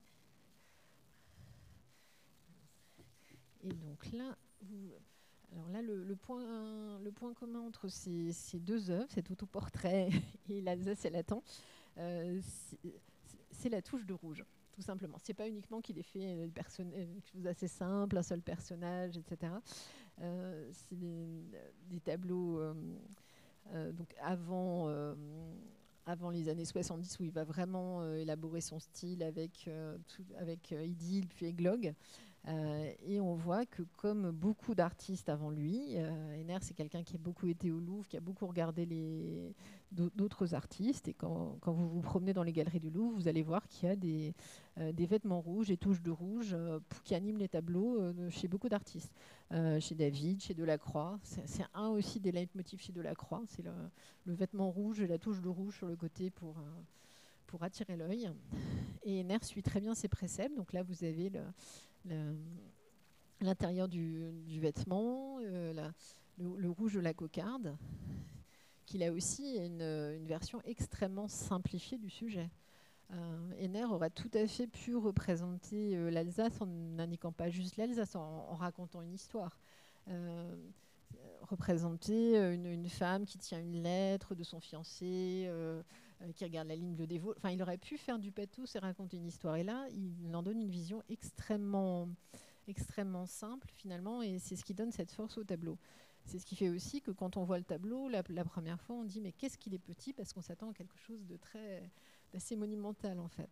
[3.63, 4.93] Et donc là, vous,
[5.53, 10.11] alors là, le, point, commun entre ces, deux œuvres, cet autoportrait
[10.49, 11.43] et l'Alsace et Latin,
[11.99, 12.41] euh,
[13.51, 14.45] c'est la touche de rouge
[14.81, 15.19] tout simplement.
[15.23, 19.53] C'est pas uniquement qu'il ait fait euh, quelque chose assez simple, un seul personnage, etc.
[20.21, 24.89] Euh, c'est des, tableaux euh, donc avant,
[26.33, 29.69] les années 70 où il va vraiment élaborer son style avec,
[30.39, 31.95] avec Idylle puis Eglogue.
[32.49, 37.17] Euh, et on voit que comme beaucoup d'artistes avant lui, euh, Ener c'est quelqu'un qui
[37.17, 38.87] a beaucoup été au Louvre, qui a beaucoup regardé
[39.93, 41.09] d'autres artistes.
[41.09, 43.93] Et quand, vous vous promenez dans les galeries du Louvre, vous allez voir qu'il y
[43.93, 44.35] a des,
[44.79, 46.57] euh, vêtements rouges, des touches de rouge
[47.05, 47.99] qui animent les tableaux
[48.31, 49.13] chez beaucoup d'artistes.
[49.81, 51.19] chez David, chez Delacroix.
[51.23, 53.43] C'est un aussi des leitmotifs chez Delacroix.
[53.49, 53.73] C'est le,
[54.25, 56.57] le, vêtement rouge et la touche de rouge sur le côté pour
[57.49, 58.31] pour attirer l'œil.
[59.03, 60.57] Et Ener suit très bien ses préceptes.
[60.57, 61.41] Donc là, vous avez le,
[63.41, 65.91] l'intérieur du, vêtement, euh,
[66.39, 67.77] le, rouge de la cocarde,
[68.87, 72.51] qu'il a aussi une, une, version extrêmement simplifiée du sujet.
[73.13, 78.55] Euh, aurait tout à fait pu représenter euh, l'Alsace en n'indiquant pas juste l'Alsace, en,
[78.55, 79.59] racontant une histoire.
[80.09, 80.55] Euh,
[81.43, 85.51] représenter une, femme qui tient une lettre de son fiancé,
[86.23, 88.79] euh, qui regarde la ligne bleu des Enfin, il aurait pu faire du pathos et
[88.79, 89.57] raconter une histoire.
[89.57, 92.09] Et là, il en donne une vision extrêmement,
[92.69, 95.79] extrêmement simple, finalement, et c'est ce qui donne cette force au tableau.
[96.27, 99.05] C'est ce qui fait aussi que quand on voit le tableau, la, première fois, on
[99.05, 101.91] dit mais qu'est-ce qu'il est petit Parce qu'on s'attend à quelque chose de très,
[102.33, 103.51] d'assez monumental, en fait.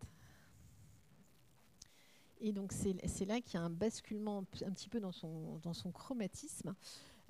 [2.41, 5.75] Et donc c'est là qu'il y a un basculement un petit peu dans son, dans
[5.75, 6.75] son chromatisme.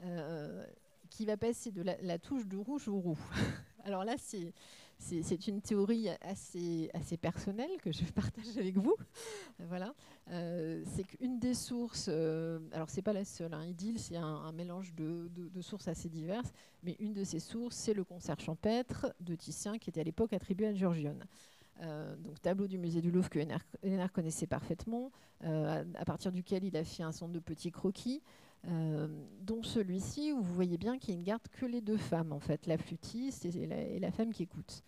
[0.02, 0.64] Euh,
[1.10, 3.18] qui va passer de la, la, touche de rouge au roux.
[3.84, 4.52] Alors là, c'est
[4.98, 8.94] c'est une théorie assez, assez personnelle que je partage avec vous.
[9.60, 9.94] voilà.
[10.30, 14.52] Euh, c'est qu'une des sources, euh, alors c'est pas la seule, hein, Idylle, c'est un,
[14.52, 15.30] mélange de,
[15.60, 19.90] sources assez diverses, mais une de ces sources, c'est le concert champêtre de Titien qui
[19.90, 21.24] était à l'époque attribué à Giorgione.
[21.80, 25.10] donc tableau du musée du Louvre que Henner connaissait parfaitement,
[25.42, 28.22] à, partir duquel il a fait un centre de petits croquis.
[28.64, 32.66] Dont celui-ci où vous voyez bien qu'il ne garde que les deux femmes, en fait,
[32.66, 34.82] la flûtiste et la femme qui écoute.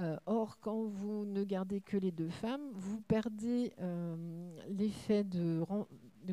[0.00, 4.16] Euh, or, quand vous ne gardez que les deux femmes, vous perdez euh,
[4.68, 5.64] l'effet de,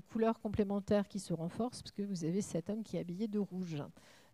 [0.09, 3.39] couleurs complémentaires qui se renforcent, parce que vous avez cet homme qui est habillé de
[3.39, 3.83] rouge,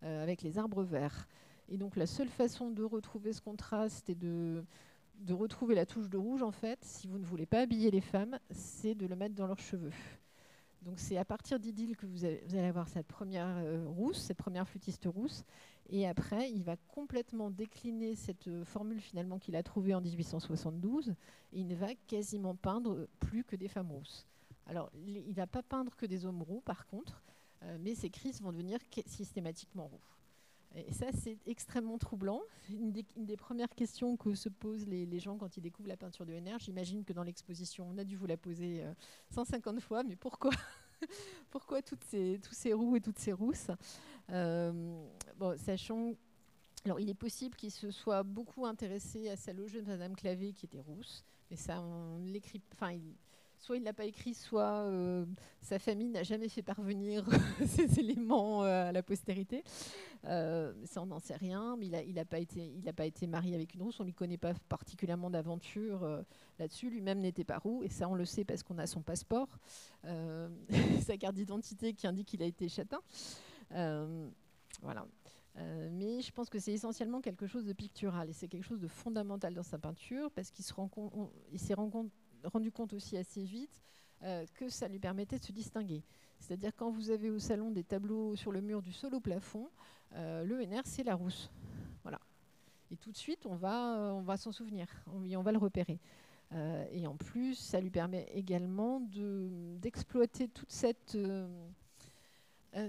[0.04, 1.28] euh, avec les arbres verts.
[1.70, 4.64] Et donc, la seule façon de retrouver ce contraste et de,
[5.22, 8.02] de retrouver la touche de rouge, en fait, si vous ne voulez pas habiller les
[8.02, 9.94] femmes, c'est de le mettre dans leurs cheveux.
[10.86, 13.58] Donc c'est à partir d'Idylle que vous, allez avoir cette première
[13.88, 15.44] rousse, cette première flûtiste rousse.
[15.90, 21.10] Et après, il va complètement décliner cette euh, formule finalement qu'il a trouvée en 1872.
[21.54, 24.26] Et il ne va quasiment peindre plus que des femmes rousses.
[24.66, 27.22] Alors, il ne va pas peindre que des hommes roux, par contre,
[27.64, 30.14] euh, mais ses crises vont devenir systématiquement roux.
[30.76, 32.42] Et ça, c'est extrêmement troublant.
[32.70, 36.34] Une des, premières questions que se posent les, gens quand ils découvrent la peinture de
[36.34, 38.84] NR, j'imagine que dans l'exposition, on a dû vous la poser
[39.32, 40.52] 150 euh, fois, mais pourquoi
[41.52, 43.70] Pourquoi toutes ces, tous ces roux et toutes ces rousses
[44.32, 45.06] euh,
[45.38, 46.14] bon, Sachant
[46.86, 50.54] alors, il est possible qu'il se soit beaucoup intéressé à sa loge de Madame Clavé,
[50.54, 52.62] qui était rousse, mais ça, on l'écrit.
[53.66, 55.26] Soit il ne l'a pas écrit, soit euh,
[55.61, 57.28] sa famille n'a jamais fait parvenir
[57.66, 59.63] ces éléments euh, à la postérité.
[60.26, 63.74] Euh, ça, on n'en sait rien, mais il n'a pas, été, pas été marié avec
[63.74, 66.07] une rousse, on ne lui connaît pas particulièrement d'aventure
[66.59, 66.91] là-dessus.
[66.91, 69.49] Lui-même n'était pas roux, et ça, on le sait parce qu'on a son passeport,
[71.01, 73.01] sa carte d'identité qui indique qu'il a été châtain.
[73.72, 75.07] voilà.
[75.91, 78.88] mais je pense que c'est essentiellement quelque chose de pictural et c'est quelque chose de
[78.88, 82.11] fondamental dans sa peinture parce qu'il s'est rendu
[82.46, 83.82] rendu compte aussi assez vite
[84.24, 86.02] euh, que ça lui permettait de se distinguer.
[86.39, 89.70] C'est-à-dire quand vous avez au salon des tableaux sur le mur du sol au plafond,
[90.14, 91.52] euh, le NR c'est la rousse.
[92.04, 92.20] Voilà.
[92.91, 96.00] Et tout de suite on va, on va s'en souvenir, on, on va le repérer.
[96.54, 99.02] Euh, et en plus, ça lui permet également
[99.82, 101.18] d'exploiter toute cette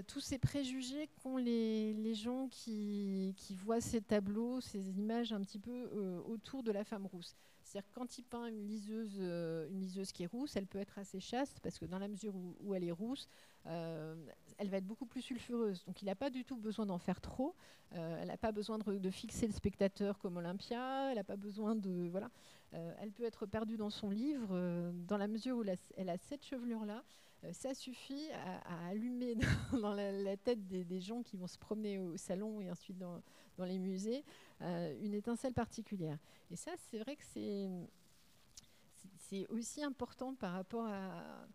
[0.07, 5.89] tous ces préjugés qu'ont les, gens qui, voient ces tableaux, ces images un petit peu
[6.25, 7.37] autour de la femme rousse.
[7.67, 10.97] C'est-à-dire quand il peint une liseuse, euh, une liseuse qui est rousse, elle peut être
[10.99, 13.27] assez chaste parce que dans la mesure où, elle est rousse,
[13.65, 14.15] euh,
[14.57, 15.83] elle va être beaucoup plus sulfureuse.
[15.85, 17.55] Donc il n'a pas du tout besoin d'en faire trop.
[17.93, 21.09] Euh, elle n'a pas besoin de, fixer le spectateur comme Olympia.
[21.09, 22.31] Elle n'a pas besoin de voilà.
[22.71, 25.63] elle peut être perdue dans son livre dans la mesure où
[25.97, 27.03] elle a cette chevelure là.
[27.51, 29.35] Ça suffit à, allumer
[29.73, 33.21] dans, la, tête des, gens qui vont se promener au salon et ensuite dans,
[33.59, 34.23] les musées
[34.61, 36.17] une étincelle particulière.
[36.51, 37.69] Et ça, c'est vrai que c'est
[39.49, 41.47] aussi important par rapport à.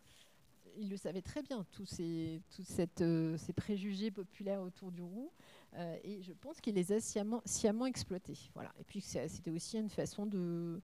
[0.78, 5.30] Il le savait très bien, tous ces, cette, euh, ces préjugés populaires autour du roux.
[5.74, 8.38] Euh, et je pense qu'il les a sciemment, sciemment, exploités.
[8.54, 8.72] Voilà.
[8.80, 10.80] Et puis c'était aussi une façon de,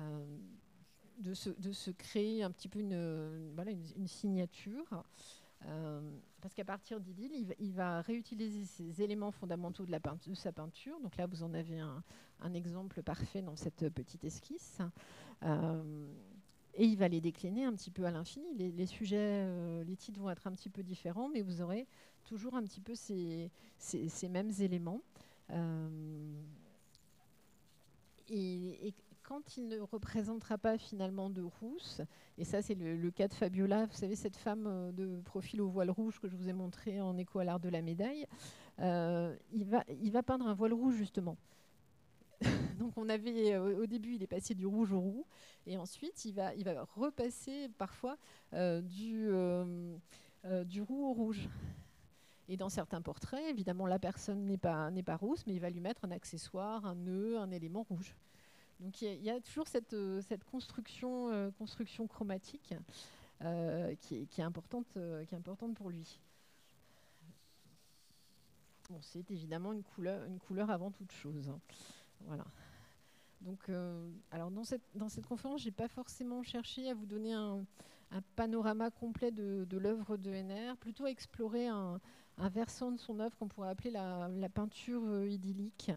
[0.00, 0.38] euh,
[1.18, 5.04] de, se, créer un petit peu une, signature.
[5.66, 6.00] Euh,
[6.40, 11.00] parce qu'à partir d'Idylle, il, va réutiliser ces éléments fondamentaux de, sa peinture.
[11.00, 14.78] Donc là, vous en avez un, exemple parfait dans cette petite esquisse.
[15.42, 16.06] Euh,
[16.74, 18.54] et il va les décliner un petit peu à l'infini.
[18.54, 21.88] Les, sujets, euh, les titres vont être un petit peu différents, mais vous aurez
[22.24, 25.02] toujours un petit peu ces, ces, mêmes éléments.
[28.28, 28.94] et,
[29.28, 32.00] quand il ne représentera pas finalement de rousse,
[32.38, 35.68] et ça c'est le, cas de Fabiola, vous savez cette femme euh, de profil au
[35.68, 38.26] voile rouge que je vous ai montré en écho à l'art de la médaille,
[38.78, 41.36] euh, il, va, peindre un voile rouge justement.
[42.78, 45.26] Donc on avait euh, au début il est passé du rouge au roux
[45.66, 46.52] et ensuite il va,
[46.94, 48.16] repasser parfois
[48.54, 49.30] du,
[50.80, 51.50] roux au rouge.
[52.48, 55.80] Et dans certains portraits, évidemment, la personne n'est pas, pas rousse, mais il va lui
[55.80, 58.16] mettre un accessoire, un nœud, un élément rouge.
[58.80, 62.74] Donc il y, a toujours cette, euh, construction, euh, construction chromatique
[63.42, 66.20] euh, qui, est, importante, qui est importante pour lui.
[68.88, 71.48] Bon, c'est évidemment une couleur, avant toute chose.
[71.48, 71.58] Hein.
[72.26, 72.44] Voilà.
[73.40, 73.70] Donc,
[74.30, 77.64] alors dans cette, conférence, j'ai pas forcément cherché à vous donner un,
[78.36, 82.00] panorama complet de, l'œuvre de NR, plutôt à explorer un,
[82.38, 85.90] versant de son œuvre qu'on pourrait appeler la, peinture idyllique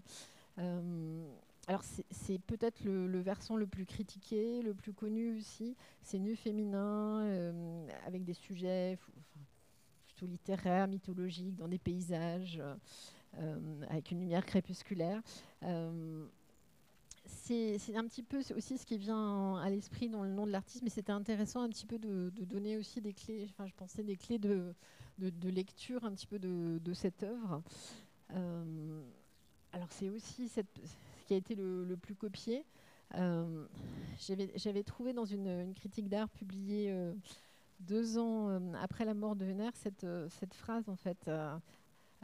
[1.67, 5.75] alors c'est peut-être le, versant le plus critiqué, le plus connu aussi.
[6.01, 8.97] C'est nu féminin, euh, avec des sujets
[10.07, 12.61] plutôt littéraires, mythologiques, dans des paysages,
[13.37, 15.21] euh, avec une lumière crépusculaire.
[15.63, 16.25] Euh,
[17.25, 20.81] c'est un petit peu aussi ce qui vient à l'esprit dans le nom de l'artiste,
[20.83, 24.17] mais c'était intéressant un petit peu de, donner aussi des clés, enfin je pensais des
[24.17, 24.73] clés de,
[25.43, 27.61] lecture un petit peu de, cette œuvre.
[29.71, 30.67] alors c'est aussi cette,
[31.31, 32.65] qui a été le, plus copié.
[33.15, 33.65] Euh,
[34.17, 37.13] j'avais trouvé dans une, critique d'art publiée euh,
[37.79, 41.29] deux ans euh, après la mort de cette, cette phrase en fait.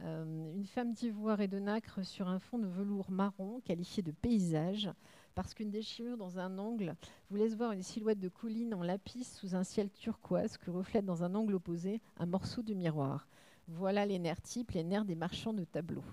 [0.03, 4.89] une femme d'ivoire et de nacre sur un fond de velours marron qualifié de paysage
[5.35, 6.93] parce qu'une déchirure dans un angle
[7.29, 11.05] vous laisse voir une silhouette de colline en lapis sous un ciel turquoise que reflète
[11.05, 13.29] dans un angle opposé un morceau de miroir.
[13.69, 16.03] Voilà les nerfs types, les nerfs des marchands de tableaux.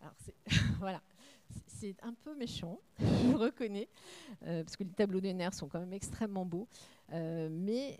[0.00, 0.14] Alors
[0.78, 1.00] voilà,
[1.66, 3.88] c'est un peu méchant, je reconnais,
[4.44, 6.68] euh, parce que les tableaux des nerfs sont quand même extrêmement beaux,
[7.12, 7.98] euh, mais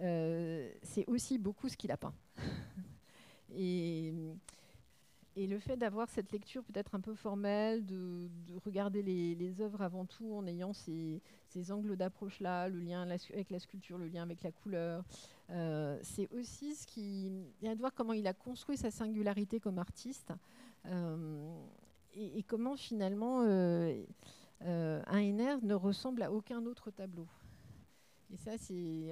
[0.00, 2.14] euh, c'est aussi beaucoup ce qu'il a peint.
[5.36, 8.28] Et le fait d'avoir cette lecture peut-être un peu formelle, de,
[8.64, 11.20] regarder les, œuvres avant tout en ayant ces,
[11.70, 15.04] angles d'approche-là, le lien avec la sculpture, le lien avec la couleur,
[16.02, 17.26] c'est aussi ce qui...
[17.60, 20.32] Il y a de voir comment il a construit sa singularité comme artiste
[22.14, 24.04] et, comment finalement euh,
[24.60, 27.26] un NR ne ressemble à aucun autre tableau.
[28.32, 28.52] Et ça,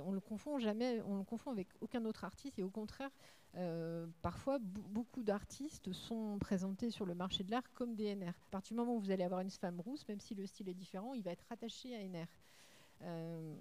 [0.04, 2.58] on le confond jamais, on le confond avec aucun autre artiste.
[2.58, 3.10] Et au contraire,
[3.56, 8.30] euh, parfois, beaucoup d'artistes sont présentés sur le marché de l'art comme des NR.
[8.30, 10.68] À partir du moment où vous allez avoir une femme rousse, même si le style
[10.68, 12.26] est différent, il va être rattaché à NR.
[13.02, 13.54] Euh,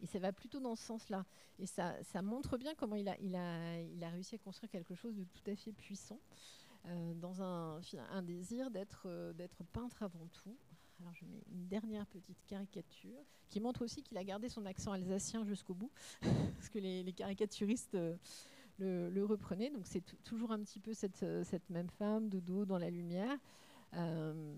[0.00, 1.24] et ça va plutôt dans ce sens-là.
[1.58, 5.56] Et ça, montre bien comment il a, réussi à construire quelque chose de tout à
[5.56, 6.65] fait puissant, euh,
[7.16, 9.08] dans un, désir d'être
[9.72, 10.56] peintre avant tout.
[11.00, 14.92] Alors je mets une dernière petite caricature qui montre aussi qu'il a gardé son accent
[14.92, 15.90] alsacien jusqu'au bout,
[16.54, 17.96] parce que les, caricaturistes
[18.78, 19.70] le, reprenez.
[19.70, 23.38] Donc c'est toujours un petit peu cette, euh, même femme de dos dans la lumière.
[23.94, 24.54] Euh,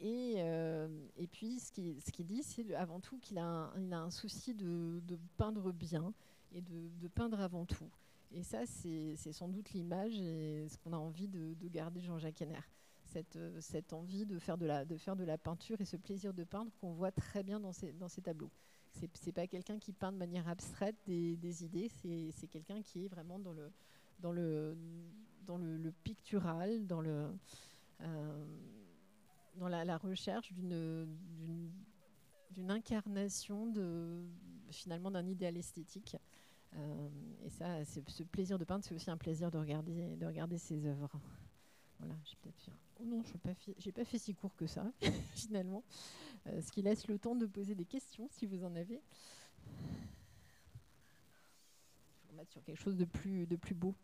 [0.00, 0.88] et, euh,
[1.32, 1.70] puis ce
[2.10, 5.00] qu'il dit, c'est avant tout qu'il a un souci de,
[5.36, 6.12] peindre bien
[6.52, 7.88] et de, peindre avant tout.
[8.34, 12.42] Et ça, c'est sans doute l'image et ce qu'on a envie de, garder de Jean-Jacques
[12.42, 12.60] Henner.
[13.04, 16.92] Cette, cette, envie de faire de, la, la peinture et ce plaisir de peindre qu'on
[16.92, 18.50] voit très bien dans ces, dans ces tableaux
[19.14, 21.88] c'est pas quelqu'un qui peint de manière abstraite des, idées,
[22.32, 26.86] c'est quelqu'un qui est vraiment dans le, pictural,
[28.00, 28.46] euh,
[29.56, 31.70] dans la, recherche d'une
[32.70, 34.22] incarnation de,
[34.70, 36.16] finalement d'un idéal esthétique.
[36.76, 37.08] Euh,
[37.44, 40.86] et ça, ce plaisir de peindre, c'est aussi un plaisir de regarder, de regarder ses
[40.86, 41.10] œuvres.
[41.98, 42.70] Voilà, j'ai peut-être
[43.00, 44.04] Oh non, je n'ai pas, fait...
[44.04, 44.92] fait si court que ça,
[45.34, 45.82] finalement.
[46.46, 49.00] Euh, ce qui laisse le temps de poser des questions, si vous en avez.
[52.16, 53.94] Je vais remettre sur quelque chose de plus, de plus beau.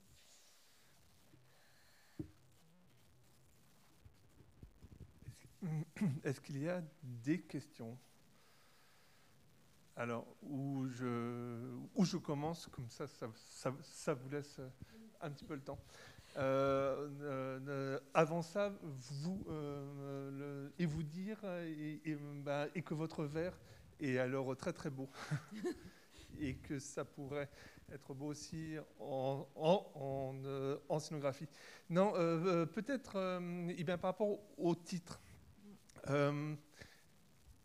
[6.24, 7.98] Est-ce qu'il y a des questions?
[9.96, 13.28] Alors, où je, où je commence, comme ça ça,
[13.82, 14.60] ça vous laisse
[15.20, 15.78] un petit peu le temps.
[16.36, 21.40] Euh, euh, avant ça, vous euh, et vous dire
[22.44, 23.58] bah, et, que votre verre
[23.98, 25.10] est alors très très beau
[26.40, 27.50] et que ça pourrait
[27.90, 31.48] être beau aussi en, en, scénographie.
[31.88, 32.12] Non,
[32.66, 33.40] peut-être
[33.76, 35.20] eh par rapport au titre.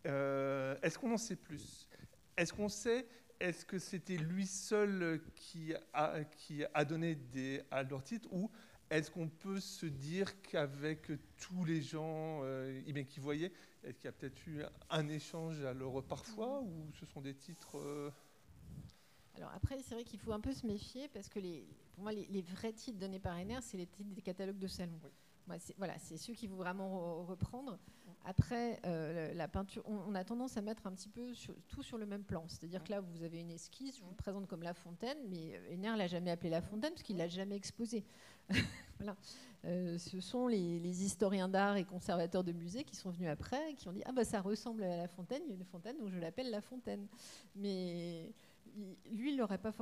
[0.04, 1.85] Est-ce qu'on en sait plus?
[2.36, 3.06] Est-ce qu'on sait
[3.40, 8.50] est-ce que c'était lui seul qui a, qui a donné des, à leur titre ou
[8.88, 14.04] est-ce qu'on peut se dire qu'avec tous les gens euh, eh qui voyaient, est-ce qu'il
[14.04, 18.10] y a peut-être eu un échange alors parfois ou ce sont des titres euh
[19.34, 22.12] Alors après, c'est vrai qu'il faut un peu se méfier parce que les, pour moi,
[22.12, 24.98] les, vrais titres donnés par NR, c'est les titres des catalogues de salon.
[25.76, 27.78] voilà, c'est ceux qui vont vraiment reprendre.
[28.28, 31.32] Après, euh, la peinture, on, a tendance à mettre un petit peu
[31.68, 32.44] tout sur le même plan.
[32.48, 35.96] C'est-à-dire que là, vous avez une esquisse, je vous présente comme La Fontaine, mais Henner
[35.96, 38.04] l'a jamais appelé La Fontaine parce qu'il l'a jamais exposé.
[38.98, 39.16] voilà.
[39.64, 43.88] Euh, ce sont les, historiens d'art et conservateurs de musées qui sont venus après, qui
[43.88, 46.10] ont dit ah bah ça ressemble à La Fontaine, il y a une fontaine, donc
[46.10, 47.06] je l'appelle La Fontaine.
[47.54, 48.32] Mais
[49.10, 49.72] lui, il l'aurait pas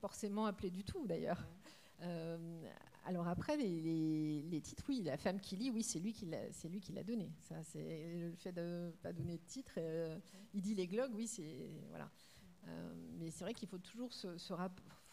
[0.00, 1.46] forcément appelé du tout d'ailleurs.
[2.02, 2.70] Euh,
[3.04, 7.32] alors après, les, titres, oui, la femme qui lit, oui, c'est lui qui l'a donné.
[7.40, 9.72] Ça, c'est le fait de ne pas donner de titre.
[9.78, 10.18] Euh,
[10.54, 12.10] il dit les glogues, oui, c'est voilà.
[12.68, 14.28] Euh, mais c'est vrai qu'il faut toujours se,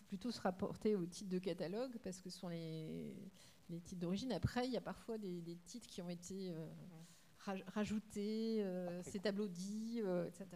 [0.08, 3.16] plutôt se rapporter aux titres de catalogue parce que ce sont les,
[3.84, 4.32] titres d'origine.
[4.32, 6.54] Après, il y a parfois des, titres qui ont été
[7.74, 8.64] rajoutés,
[9.04, 10.48] ces tableaux dits, etc.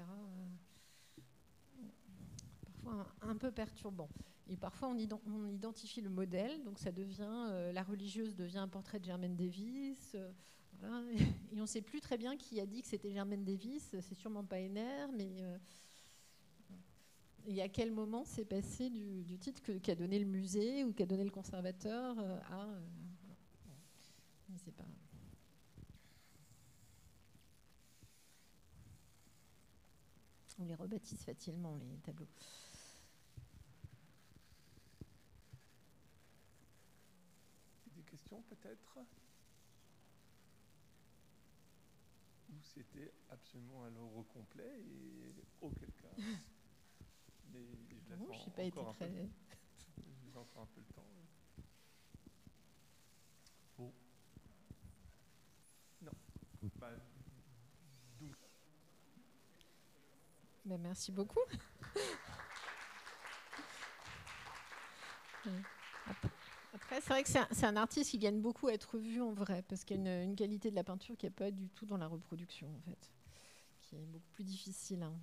[2.64, 4.10] Parfois un peu perturbant.
[4.48, 9.00] Et parfois, on, identifie le modèle, donc ça devient, euh, la religieuse devient un portrait
[9.00, 10.16] de Germaine Davis.
[10.16, 10.32] Euh,
[11.52, 13.96] et on ne sait plus très bien qui a dit que c'était Germaine Davis.
[14.02, 15.58] C'est sûrement pas Henner, mais euh,
[17.46, 21.24] et à quel moment c'est passé du, titre qu'a donné le musée ou qu'a donné
[21.24, 22.68] le conservateur à.
[24.76, 24.86] pas.
[30.60, 32.28] on les rebaptise facilement, les tableaux.
[38.42, 38.98] Peut-être
[42.50, 46.08] Ou c'était absolument à l'ordre complet et auquel cas
[47.52, 47.66] Mais
[48.08, 49.30] je Non, en- je n'ai pas été encore un peu- très.
[49.98, 51.06] je laisse encore un peu le temps.
[53.78, 53.94] Bon.
[56.02, 56.12] Non.
[56.80, 56.92] Bah,
[58.20, 58.36] donc,
[60.66, 61.40] Ben, merci beaucoup.
[67.02, 69.84] C'est vrai que c'est un, artiste qui gagne beaucoup à être vu en vrai, parce
[69.84, 72.08] qu'il y a une, qualité de la peinture qui n'est pas du tout dans la
[72.08, 73.12] reproduction, en fait,
[73.82, 75.04] qui est beaucoup plus difficile.
[75.04, 75.14] hein.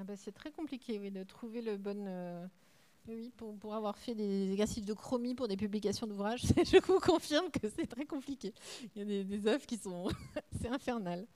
[0.00, 2.06] Ah bah, c'est très compliqué oui, de trouver le bon.
[2.06, 2.46] euh,
[3.08, 7.50] Oui, pour, avoir fait des exercices de chromie pour des publications d'ouvrages, je vous confirme
[7.50, 8.52] que c'est très compliqué.
[8.94, 10.08] Il y a des, des œuvres qui sont.
[10.60, 11.26] c'est infernal.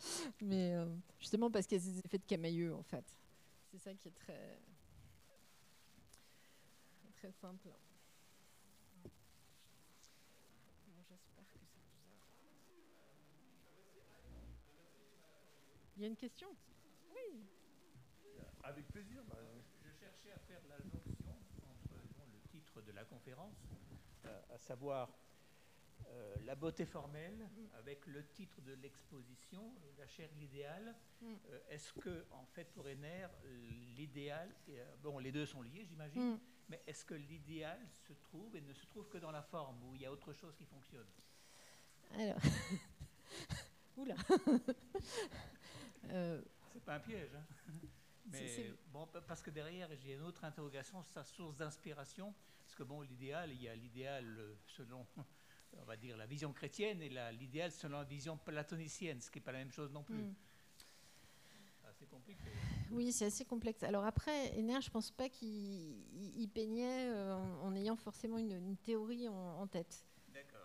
[0.42, 0.86] Mais euh,
[1.18, 3.04] justement parce qu'il y a ces effets de camailleux, en fait.
[3.70, 4.60] C'est ça qui est très.
[7.16, 7.68] très simple.
[15.96, 16.48] Il y a une question?
[18.64, 19.22] Avec plaisir.
[19.28, 19.36] bah,
[19.84, 21.30] Je cherchais à faire la jonction
[21.62, 22.40] entre bon, le
[22.82, 23.56] titre de la conférence,
[24.26, 25.08] euh, à savoir
[26.08, 30.94] euh, la beauté formelle, avec le titre de l'exposition, la chair l'idéal.
[31.20, 31.34] Mm.
[31.50, 33.28] Euh, est-ce que, en fait, pour Enner,
[33.96, 36.40] l'idéal, euh, bon, les deux sont liés, j'imagine, Mm.
[36.68, 37.78] mais est-ce que l'idéal
[38.08, 40.32] se trouve et ne se trouve que dans la forme, où il y a autre
[40.32, 41.06] chose qui fonctionne?
[42.14, 42.38] Alors.
[43.96, 44.16] Oula
[46.72, 47.44] C'est pas un piège, hein
[48.26, 52.34] Mais bon, pa- parce que derrière, j'ai une autre interrogation, sa source d'inspiration.
[52.72, 55.04] Parce que bon, l'idéal, il y a l'idéal euh, selon,
[55.76, 59.44] on va dire, la vision chrétienne et l'idéal selon la vision platonicienne, ce qui n'est
[59.44, 60.16] pas la même chose non plus.
[60.16, 60.34] mm.
[62.10, 62.40] Compliqué.
[62.90, 63.82] Oui, c'est assez complexe.
[63.82, 68.38] Alors après, Ener, je pense pas qu'il il- il peignait euh, en, en ayant forcément
[68.38, 70.04] une, une théorie en, en tête.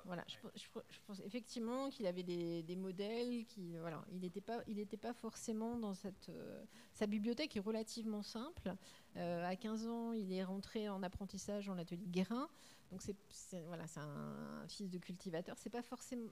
[0.07, 4.39] Voilà, je, je je pense effectivement qu'il avait des, des modèles, qui, voilà, il n'était
[4.41, 6.29] pas, il n'était pas forcément dans cette.
[6.29, 8.73] euh, sa bibliothèque est relativement simple.
[9.17, 12.47] Euh, à 15 ans, il est rentré en apprentissage dans l'atelier Guérin.
[12.89, 15.57] Donc c'est, c'est- voilà, c'est un, fils de cultivateur.
[15.59, 16.31] C'est pas forcément,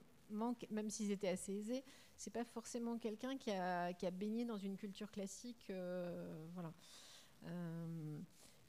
[0.72, 1.84] même s'ils étaient assez aisés,
[2.16, 6.74] c'est pas forcément quelqu'un qui a, qui a baigné dans une culture classique, euh, voilà.
[7.46, 8.20] Euh,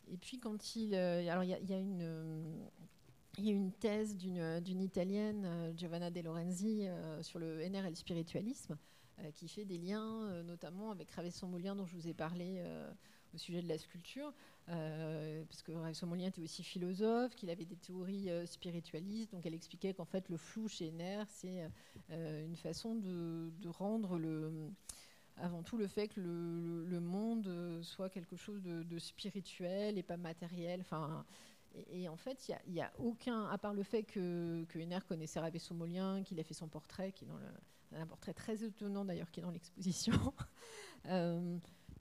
[0.08, 2.68] et puis quand il, alors il y y a une
[3.38, 7.60] il y a une thèse d'une d'une Italienne, euh, Giovanna De Lorenzi, euh, sur le
[7.60, 8.76] NR et le spiritualisme,
[9.20, 12.90] euh, qui fait des liens euh, notamment avec Ravesson-Molien, dont je vous ai parlé euh,
[13.34, 14.32] au sujet de la sculpture,
[14.68, 19.54] euh, parce que Ravesson-Molien était aussi philosophe, qu'il avait des théories euh, spiritualistes, donc elle
[19.54, 21.68] expliquait qu'en fait le flou chez NR, c'est
[22.10, 24.70] euh, une façon de, rendre le
[25.38, 30.02] avant tout le fait que le, monde euh, soit quelque chose de, de spirituel et
[30.02, 30.80] pas matériel.
[30.80, 31.26] Enfin,
[31.90, 36.22] et, en fait, il n'y a, aucun, à part le fait que, que connaissait Ravesson-Molien,
[36.22, 37.28] qu'il a fait son portrait, qui est
[37.96, 40.12] un portrait très étonnant d'ailleurs, qui est dans l'exposition.
[41.06, 41.58] euh,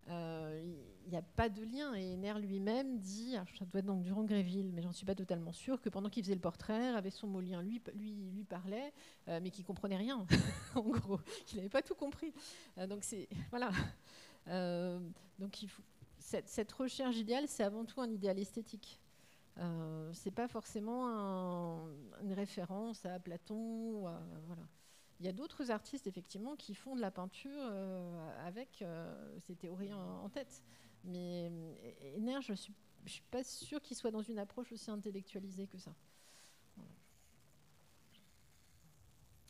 [0.07, 1.93] euh, il n'y a pas de lien.
[1.95, 5.81] Et Henner lui-même dit, ça doit être dans Durand-Gréville, mais j'en suis pas totalement sûre,
[5.81, 8.93] que pendant qu'il faisait le portrait, Ravesson-Molien lui, lui, lui parlait,
[9.27, 10.25] euh, mais qu'il comprenait rien,
[10.75, 11.19] en gros.
[11.45, 12.33] qu'il n'avait pas tout compris.
[12.87, 13.71] Donc c'est voilà.
[15.39, 15.65] Donc
[16.17, 18.99] cette, cette recherche idéale, c'est avant tout un idéal esthétique.
[19.57, 21.89] Euh, c'est pas forcément un-
[22.21, 24.01] une référence à Platon.
[24.47, 24.63] voilà.
[25.19, 29.55] Il y a d'autres artistes effectivement qui font de la peinture euh, avec euh, ces
[29.55, 30.63] théories en, tête.
[31.05, 32.73] Mais euh, Henner, je suis,
[33.05, 35.95] suis pas sûre qu'il soit dans une approche aussi intellectualisée que ça.
[36.75, 36.91] Voilà.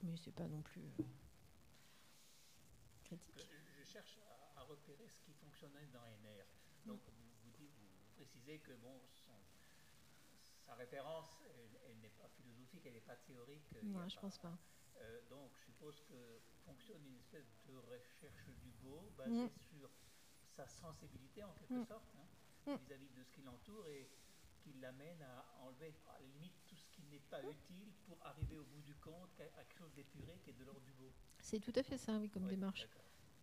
[0.03, 1.03] Mais c'est pas non plus euh,
[3.05, 3.49] critique.
[3.79, 4.19] Je, cherche
[4.55, 6.45] à, repérer ce qui fonctionnait dans NR.
[6.85, 6.99] Donc,
[7.57, 7.67] vous,
[8.15, 8.99] précisez que bon,
[10.66, 13.63] sa référence, elle, elle n'est pas philosophique, elle n'est pas théorique.
[13.84, 14.57] Non, je pense pas.
[14.97, 19.49] Euh, donc, je suppose que fonctionne une espèce de recherche du beau basée Mm.
[19.70, 19.89] sur
[20.55, 21.86] sa sensibilité en quelque Mm.
[21.86, 22.76] sorte hein, Mm.
[22.86, 24.09] vis-à-vis de ce qui l'entoure et
[24.63, 28.57] qui l'amène à enlever à la limite tout ce qui n'est pas utile pour arriver
[28.57, 31.11] au bout du compte à à quelque chose d'épuré qui est de l'ordre du beau.
[31.39, 32.88] C'est tout à fait ça, oui, comme Ouais, démarche.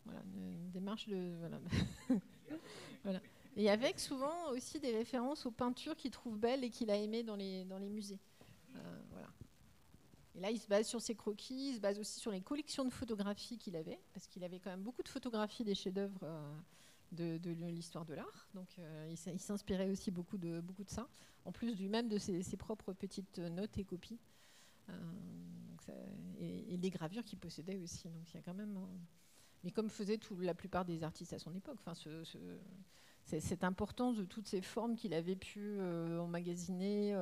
[0.05, 1.37] Voilà, une, une démarche de.
[1.39, 1.61] Voilà.
[3.05, 3.21] Voilà.
[3.57, 7.23] Et avec souvent aussi des références aux peintures qu'il trouve belles et qu'il a aimées
[7.23, 8.19] dans les, musées.
[8.75, 9.29] Euh, voilà.
[10.35, 12.85] Et là, il se base sur ses croquis, il se base aussi sur les collections
[12.85, 16.57] de photographies qu'il avait, parce qu'il avait quand même beaucoup de photographies des chefs-d'œuvre euh,
[17.13, 18.49] de, l'histoire de l'art.
[18.55, 18.69] Donc
[19.11, 21.07] il s'inspirait aussi beaucoup de, beaucoup de ça,
[21.45, 24.19] en plus du même de ses, propres petites notes et copies.
[26.41, 28.09] et, les gravures qu'il possédait aussi.
[28.09, 28.79] Donc il y a quand même.
[29.63, 32.25] mais comme faisaient la plupart des artistes à son époque, enfin, ce,
[33.25, 35.81] cette importance de toutes ces formes qu'il avait pu
[36.19, 37.15] emmagasiner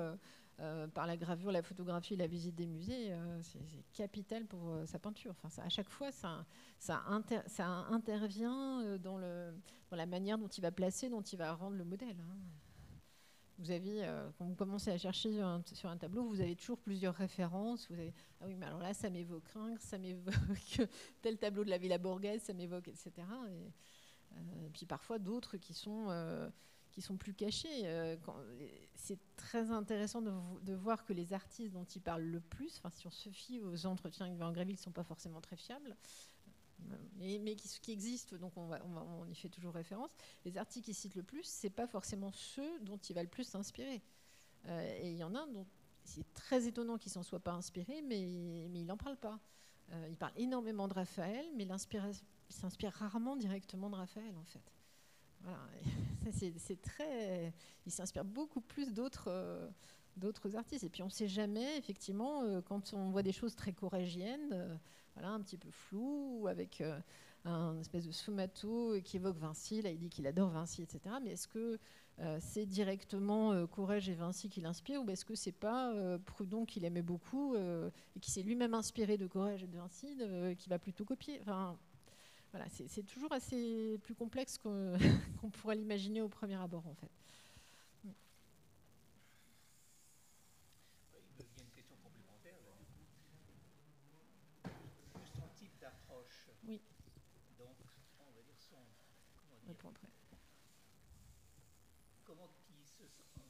[0.61, 3.61] euh, par la gravure, la photographie, la visite des musées, euh, c'est
[3.95, 5.35] capital pour euh, sa peinture.
[5.43, 6.45] Enfin, à chaque fois, ça,
[7.89, 12.17] intervient dans, la manière dont il va placer, dont il va rendre le modèle.
[12.21, 12.37] Hein.
[13.59, 14.07] Vous avez,
[14.39, 15.43] quand vous commencez à chercher
[15.73, 17.89] sur un, tableau, vous avez toujours plusieurs références.
[17.91, 20.35] Vous avez, ah oui, mais alors là, ça m'évoque Ringres, ça m'évoque
[21.23, 23.13] tel tableau de la Villa Borghese, ça m'évoque, etc.
[23.51, 23.71] Et,
[24.73, 26.09] puis parfois d'autres qui sont
[26.91, 27.69] qui sont plus cachés.
[27.85, 28.17] Euh,
[28.95, 33.07] c'est très intéressant de, voir que les artistes dont il parle le plus, enfin, si
[33.07, 35.97] on se fie aux entretiens avec Van Gréville, ne sont pas forcément très fiables,
[37.17, 40.11] mais, mais qui, qui, existent, donc on, y fait toujours référence.
[40.45, 43.45] Les artistes qu'il cite le plus, c'est pas forcément ceux dont il va le plus
[43.45, 44.03] s'inspirer.
[44.67, 45.67] Euh, et il y en a dont
[46.05, 49.39] c'est très étonnant qu'il s'en soit pas inspiré, mais, il n'en parle pas.
[49.93, 51.69] Euh, il parle énormément de Raphaël, mais il
[52.53, 54.73] s'inspire rarement directement de Raphaël, en fait.
[55.43, 55.59] Voilà.
[56.33, 57.53] c'est très.
[57.87, 59.29] Il s'inspire beaucoup plus d'autres.
[59.29, 59.69] Euh,
[60.17, 60.85] d'autres artistes.
[60.85, 64.51] Et puis on ne sait jamais, effectivement, euh, quand on voit des choses très corégiennes,
[64.53, 64.77] euh,
[65.15, 66.83] voilà, un petit peu floues, avec
[67.45, 71.15] un espèce de sfumato qui évoque Vinci, là il dit qu'il adore Vinci, etc.
[71.23, 71.79] Mais est-ce que
[72.39, 77.03] c'est directement Courrèges et Vinci qui l'inspirent, ou est-ce que c'est pas Proudhon qui l'aimait
[77.03, 80.19] beaucoup et qui s'est lui-même inspiré de Courrèges et de Vinci,
[80.59, 81.39] qui va plutôt copier?
[81.41, 81.79] Enfin,
[82.53, 87.11] voilà, c'est toujours assez plus complexe qu'on pourrait l'imaginer au premier abord, en fait.
[88.05, 88.11] Il
[91.39, 93.05] y a une question complémentaire, là, du coup.
[95.35, 96.49] Son type d'approche.
[96.67, 96.81] Oui.
[97.59, 97.77] Donc,
[98.19, 98.77] on va dire son.
[99.37, 100.09] Comment dire après.
[102.25, 103.45] Comment il se sent?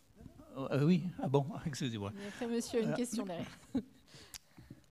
[0.58, 2.12] Euh, euh, oui, ah bon, excusez-moi.
[2.28, 3.46] Après, monsieur a une euh, question derrière.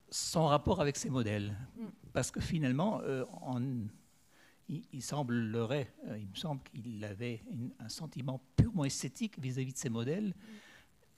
[0.10, 1.56] Son rapport avec ses modèles.
[1.78, 1.86] Mm.
[2.14, 3.62] Parce que finalement, euh, en,
[4.70, 7.42] il, semblerait, euh, il me semble qu'il avait
[7.80, 10.34] un sentiment purement esthétique vis-à-vis de ses modèles.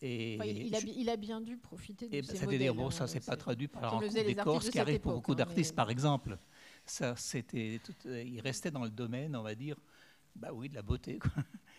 [0.03, 2.39] Et il, a, bien dû profiter de ces modèles.
[2.39, 5.35] C'est-à-dire, bon, ça s'est pas traduit par un coup d'écorce qui arrive pour beaucoup hein,
[5.35, 6.39] d'artistes, par exemple.
[6.85, 9.75] Ça, c'était, euh, il restait dans le domaine, on va dire,
[10.35, 11.31] bah oui, de la beauté, quoi.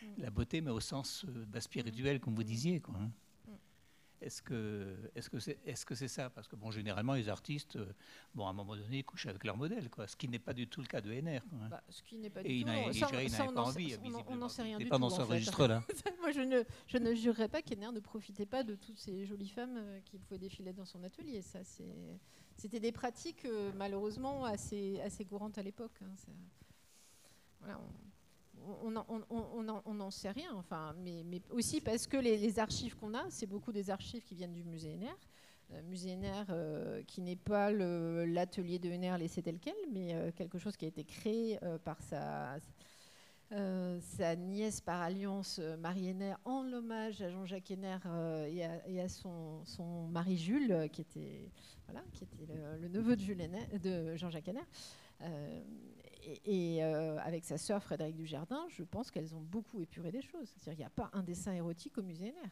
[0.02, 0.22] Mm.
[0.22, 2.94] la beauté, mais au sens euh, bah, spirituel, comme vous disiez, quoi.
[4.22, 6.30] Est-ce que est-ce que c'est est-ce que c'est ça?
[6.30, 7.92] Parce que bon, généralement les artistes, euh,
[8.34, 10.06] bon, à un moment donné, ils couchent avec leur modèle, quoi.
[10.06, 11.42] Ce qui n'est pas du tout le cas de NR.
[11.70, 12.54] Bah, ce qui n'est pas du tout.
[12.54, 13.96] Il n'avait pas envie.
[14.28, 15.82] On n'en sait rien du pas dans ce registre-là.
[16.20, 19.48] Moi, je ne je ne jurerais pas qu'Ener ne profitait pas de toutes ces jolies
[19.48, 21.42] femmes euh, qui pouvaient défiler dans son atelier.
[21.42, 22.20] Ça, c'est
[22.56, 25.98] c'était des pratiques euh, malheureusement assez assez courantes à l'époque.
[26.02, 26.14] Hein.
[27.60, 28.11] Voilà, on
[28.90, 33.90] n'en sait rien, enfin, mais, aussi parce que les, archives qu'on a, c'est beaucoup des
[33.90, 35.16] archives qui viennent du musée NR.
[35.72, 40.30] Euh, musée NR euh, qui n'est pas l'atelier de NR laissé tel quel, mais euh,
[40.32, 42.56] quelque chose qui a été créé par sa,
[43.50, 48.00] sa, nièce par alliance, Marie NR, en hommage à Jean-Jacques NR
[48.86, 51.50] et à, son, son, mari Jules, qui était,
[51.86, 52.46] voilà, qui était
[52.80, 54.66] le, neveu de, de Jean-Jacques NR
[56.44, 60.48] et, euh, avec sa sœur Frédéric Dujardin, je pense qu'elles ont beaucoup épuré des choses.
[60.56, 62.50] C'est-à-dire qu'il n'y a pas un dessin érotique au musée NR.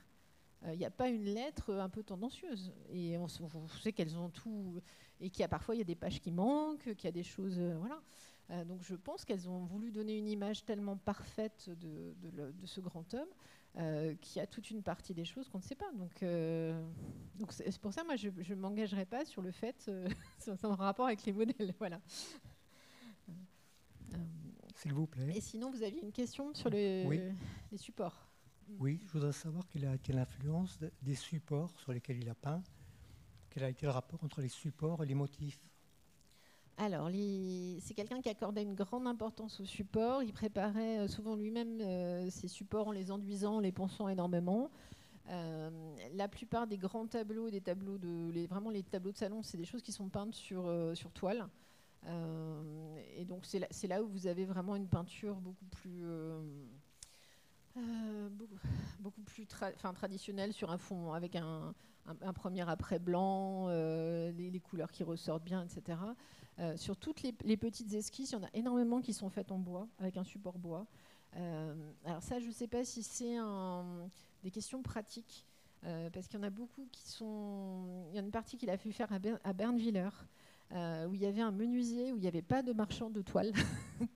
[0.64, 2.72] Euh, il n'y a pas une lettre un peu tendancieuse.
[2.90, 4.80] Et on, sait qu'elles ont tout.
[5.20, 7.22] Et qu'il y a parfois y a des pages qui manquent, qu'il y a des
[7.22, 7.58] choses.
[7.58, 8.64] Euh, voilà.
[8.64, 14.16] donc je pense qu'elles ont voulu donner une image tellement parfaite de, ce grand homme
[14.20, 15.90] qu'il y a toute une partie des choses qu'on ne sait pas.
[15.92, 19.88] Donc c'est pour ça, moi, je ne m'engagerai pas sur le fait,
[20.64, 21.74] en rapport avec les modèles.
[21.78, 22.00] Voilà.
[24.14, 24.16] Euh,
[24.74, 25.32] S'il vous plaît.
[25.36, 27.34] Et sinon, vous aviez une question sur les
[27.76, 28.26] supports.
[28.78, 32.62] Oui, je voudrais savoir quelle a été l'influence des supports sur lesquels il a peint.
[33.50, 35.58] Quel a été le rapport entre les supports et les motifs?
[36.76, 40.22] Alors, c'est quelqu'un qui accordait une grande importance aux supports.
[40.22, 44.70] Il préparait euh, souvent lui-même euh, ses supports en les enduisant, en les pensant énormément.
[46.14, 49.58] la plupart des grands tableaux, des tableaux de, les, vraiment les tableaux de salon, c'est
[49.58, 51.48] des choses qui sont peintes sur, sur toile.
[52.06, 56.40] Euh, et donc c'est là, où vous avez vraiment une peinture beaucoup plus, euh,
[57.76, 58.28] euh,
[59.00, 61.74] beaucoup, plus traditionnelle sur un fond avec un,
[62.34, 65.98] premier après blanc, les, couleurs qui ressortent bien, etc.
[66.76, 69.86] sur toutes les, petites esquisses, il y en a énormément qui sont faites en bois,
[69.98, 70.86] avec un support bois.
[71.34, 73.36] alors ça, je ne sais pas si c'est
[74.42, 75.46] des questions pratiques,
[75.82, 78.06] parce qu'il y en a beaucoup qui sont...
[78.08, 79.12] Il y a une partie qu'il a fait faire
[79.44, 80.08] à, Bernviller,
[80.72, 83.22] euh, où il y avait un menuisier, où il n'y avait pas de marchand de
[83.22, 83.52] toile.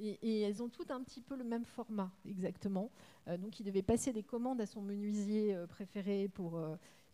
[0.00, 2.92] Et, elles ont toutes un petit peu le même format, exactement.
[3.40, 6.56] donc il devait passer des commandes à son menuisier préféré pour,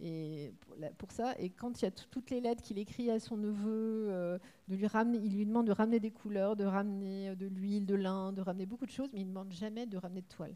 [0.00, 0.52] et
[0.98, 1.34] pour, ça.
[1.38, 4.86] Et quand il y a toutes les lettres qu'il écrit à son neveu, de lui
[4.86, 8.42] ramener, il lui demande de ramener des couleurs, de ramener de l'huile, de lin, de
[8.42, 10.54] ramener beaucoup de choses, mais il ne demande jamais de ramener de toile.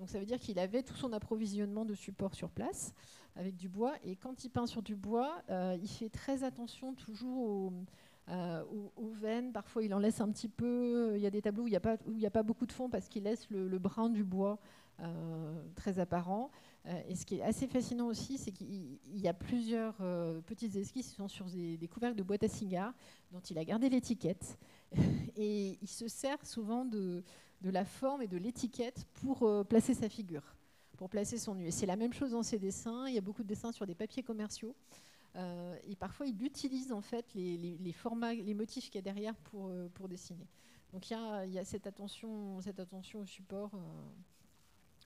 [0.00, 2.94] Donc ça veut dire qu'il avait tout son approvisionnement de support sur place
[3.36, 3.92] avec du bois.
[4.02, 7.70] Et quand il peint sur du bois, euh, il fait très attention toujours
[8.30, 8.64] euh,
[8.96, 9.52] aux, veines.
[9.52, 11.12] Parfois, il en laisse un petit peu.
[11.16, 11.72] Il y a des tableaux où il
[12.16, 14.58] n'y a, pas, beaucoup de fond parce qu'il laisse le, brin du bois
[15.00, 16.50] euh, très apparent.
[17.06, 19.96] et ce qui est assez fascinant aussi, c'est qu'il y a plusieurs
[20.46, 22.94] petites esquisses qui sont sur des couvercles de boîtes à cigares
[23.32, 24.58] dont il a gardé l'étiquette.
[25.36, 27.22] et il se sert souvent de
[27.60, 30.42] de la forme et de l'étiquette pour euh, placer sa figure,
[30.96, 31.66] pour placer son nu.
[31.66, 33.06] Et c'est la même chose dans ses dessins.
[33.08, 34.74] Il y a beaucoup de dessins sur des papiers commerciaux.
[35.36, 39.34] Euh, et parfois, il utilise en fait les, formats, les motifs qu'il y a derrière
[39.36, 40.46] pour, euh, pour dessiner.
[40.92, 43.70] Donc il y a, cette, attention, cette attention au support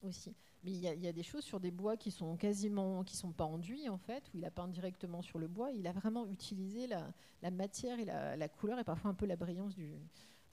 [0.01, 0.33] aussi.
[0.63, 3.43] Mais il y, a, des choses sur des bois qui sont quasiment, qui sont pas
[3.43, 5.69] enduits en fait, où il a peint directement sur le bois.
[5.69, 9.75] Il a vraiment utilisé la, matière et la, couleur et parfois un peu la brillance
[9.75, 9.91] du,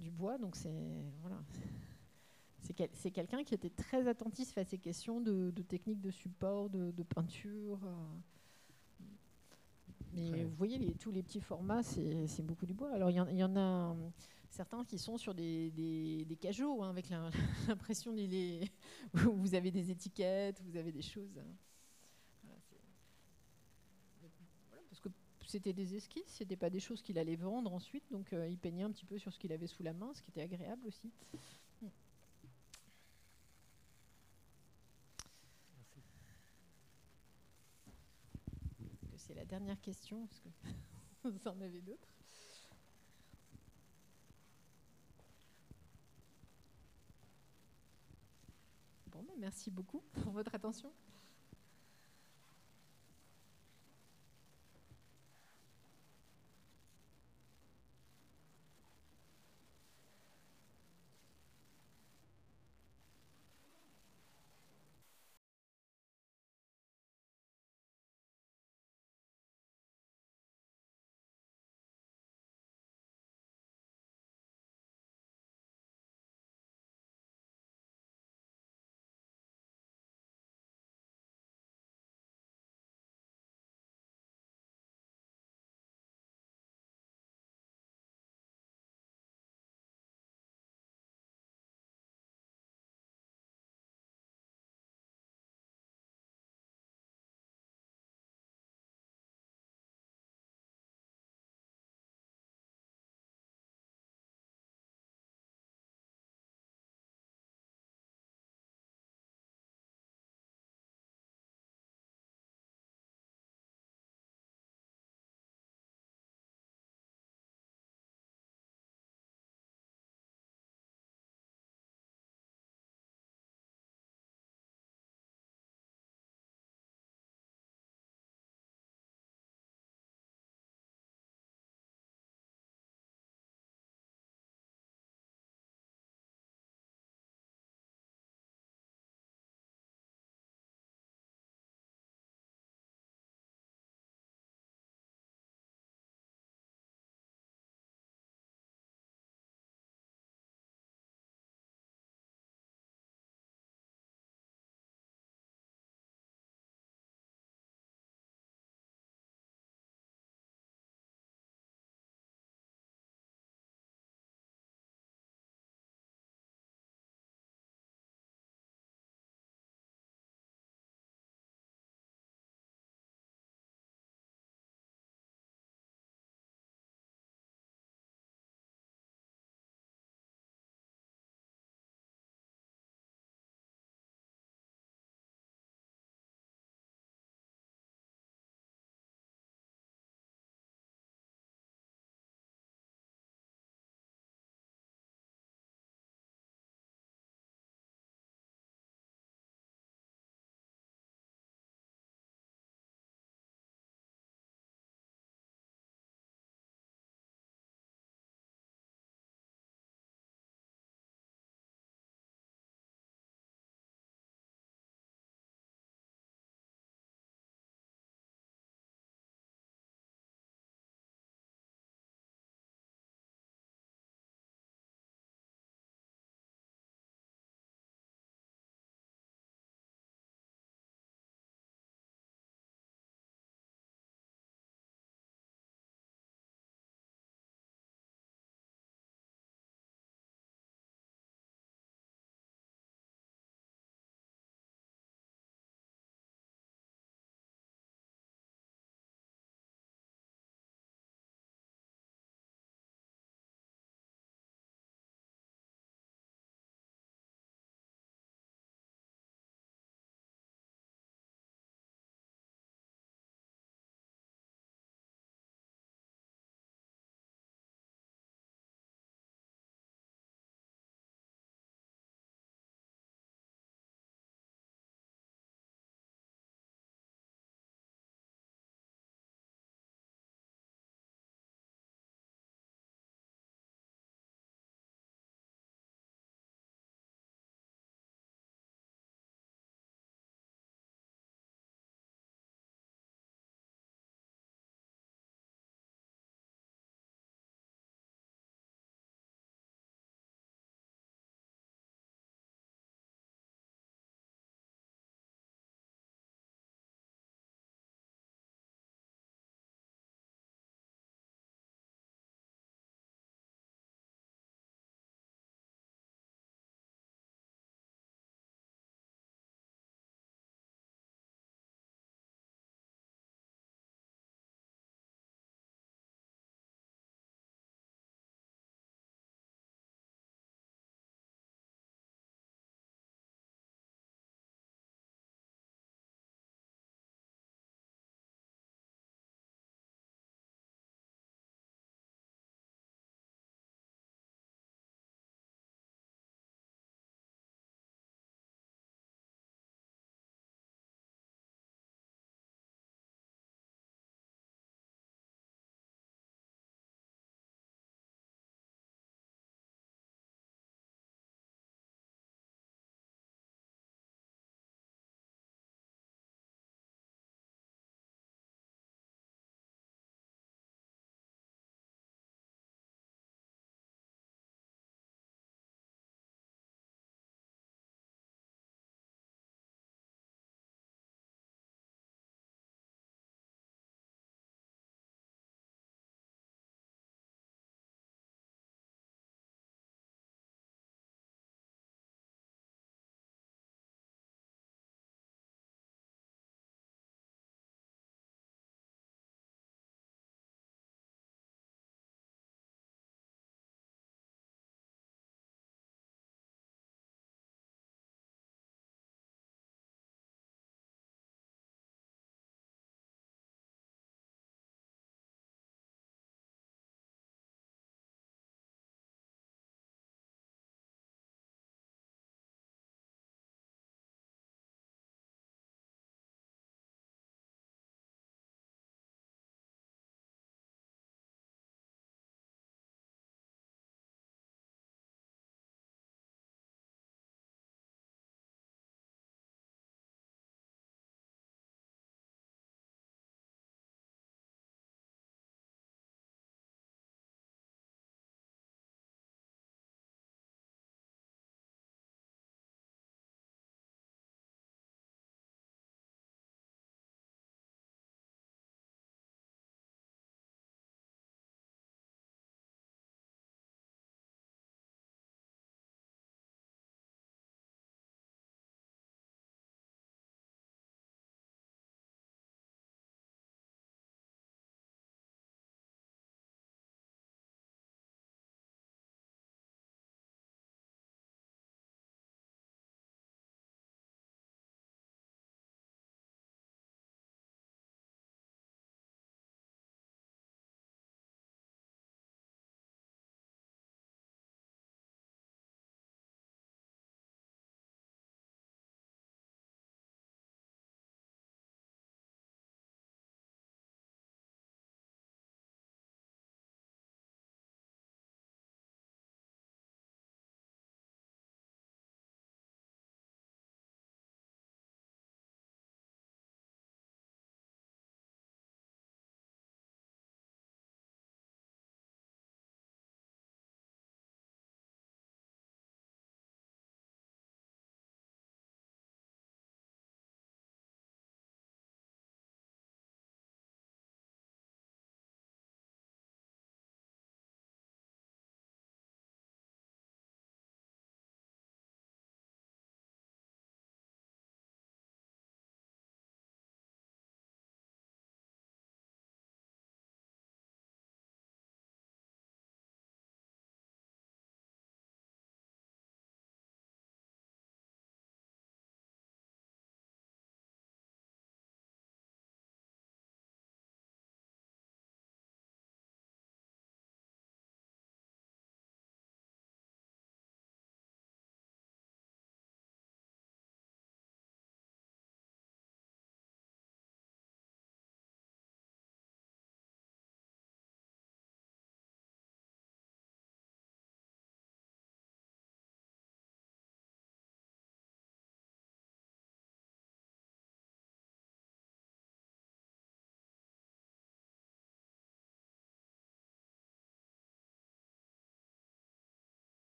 [0.00, 0.36] du bois.
[0.36, 0.74] Donc c'est
[1.20, 1.36] voilà.
[2.60, 7.80] C'est quelqu'un qui était très attentif à ces questions de, techniques de support, de, peinture.
[7.84, 9.00] Euh.
[10.12, 12.92] Mais vous voyez, tous les petits formats, c'est beaucoup du bois.
[12.92, 13.96] Alors, il y, en a
[14.50, 17.08] certains qui sont sur des, des, cajots, hein, avec
[17.68, 18.16] l'impression où
[19.36, 21.40] vous avez des étiquettes, vous avez des choses.
[24.88, 25.08] parce que
[25.46, 28.82] c'était des esquisses, c'était pas des choses qu'il allait vendre ensuite, donc euh, il peignait
[28.82, 31.10] un petit peu sur ce qu'il avait sous la main, ce qui était agréable aussi.
[39.30, 40.48] c'est la dernière question, parce que
[41.28, 42.08] vous en avez d'autres.
[49.08, 50.92] Ben, merci beaucoup pour votre attention.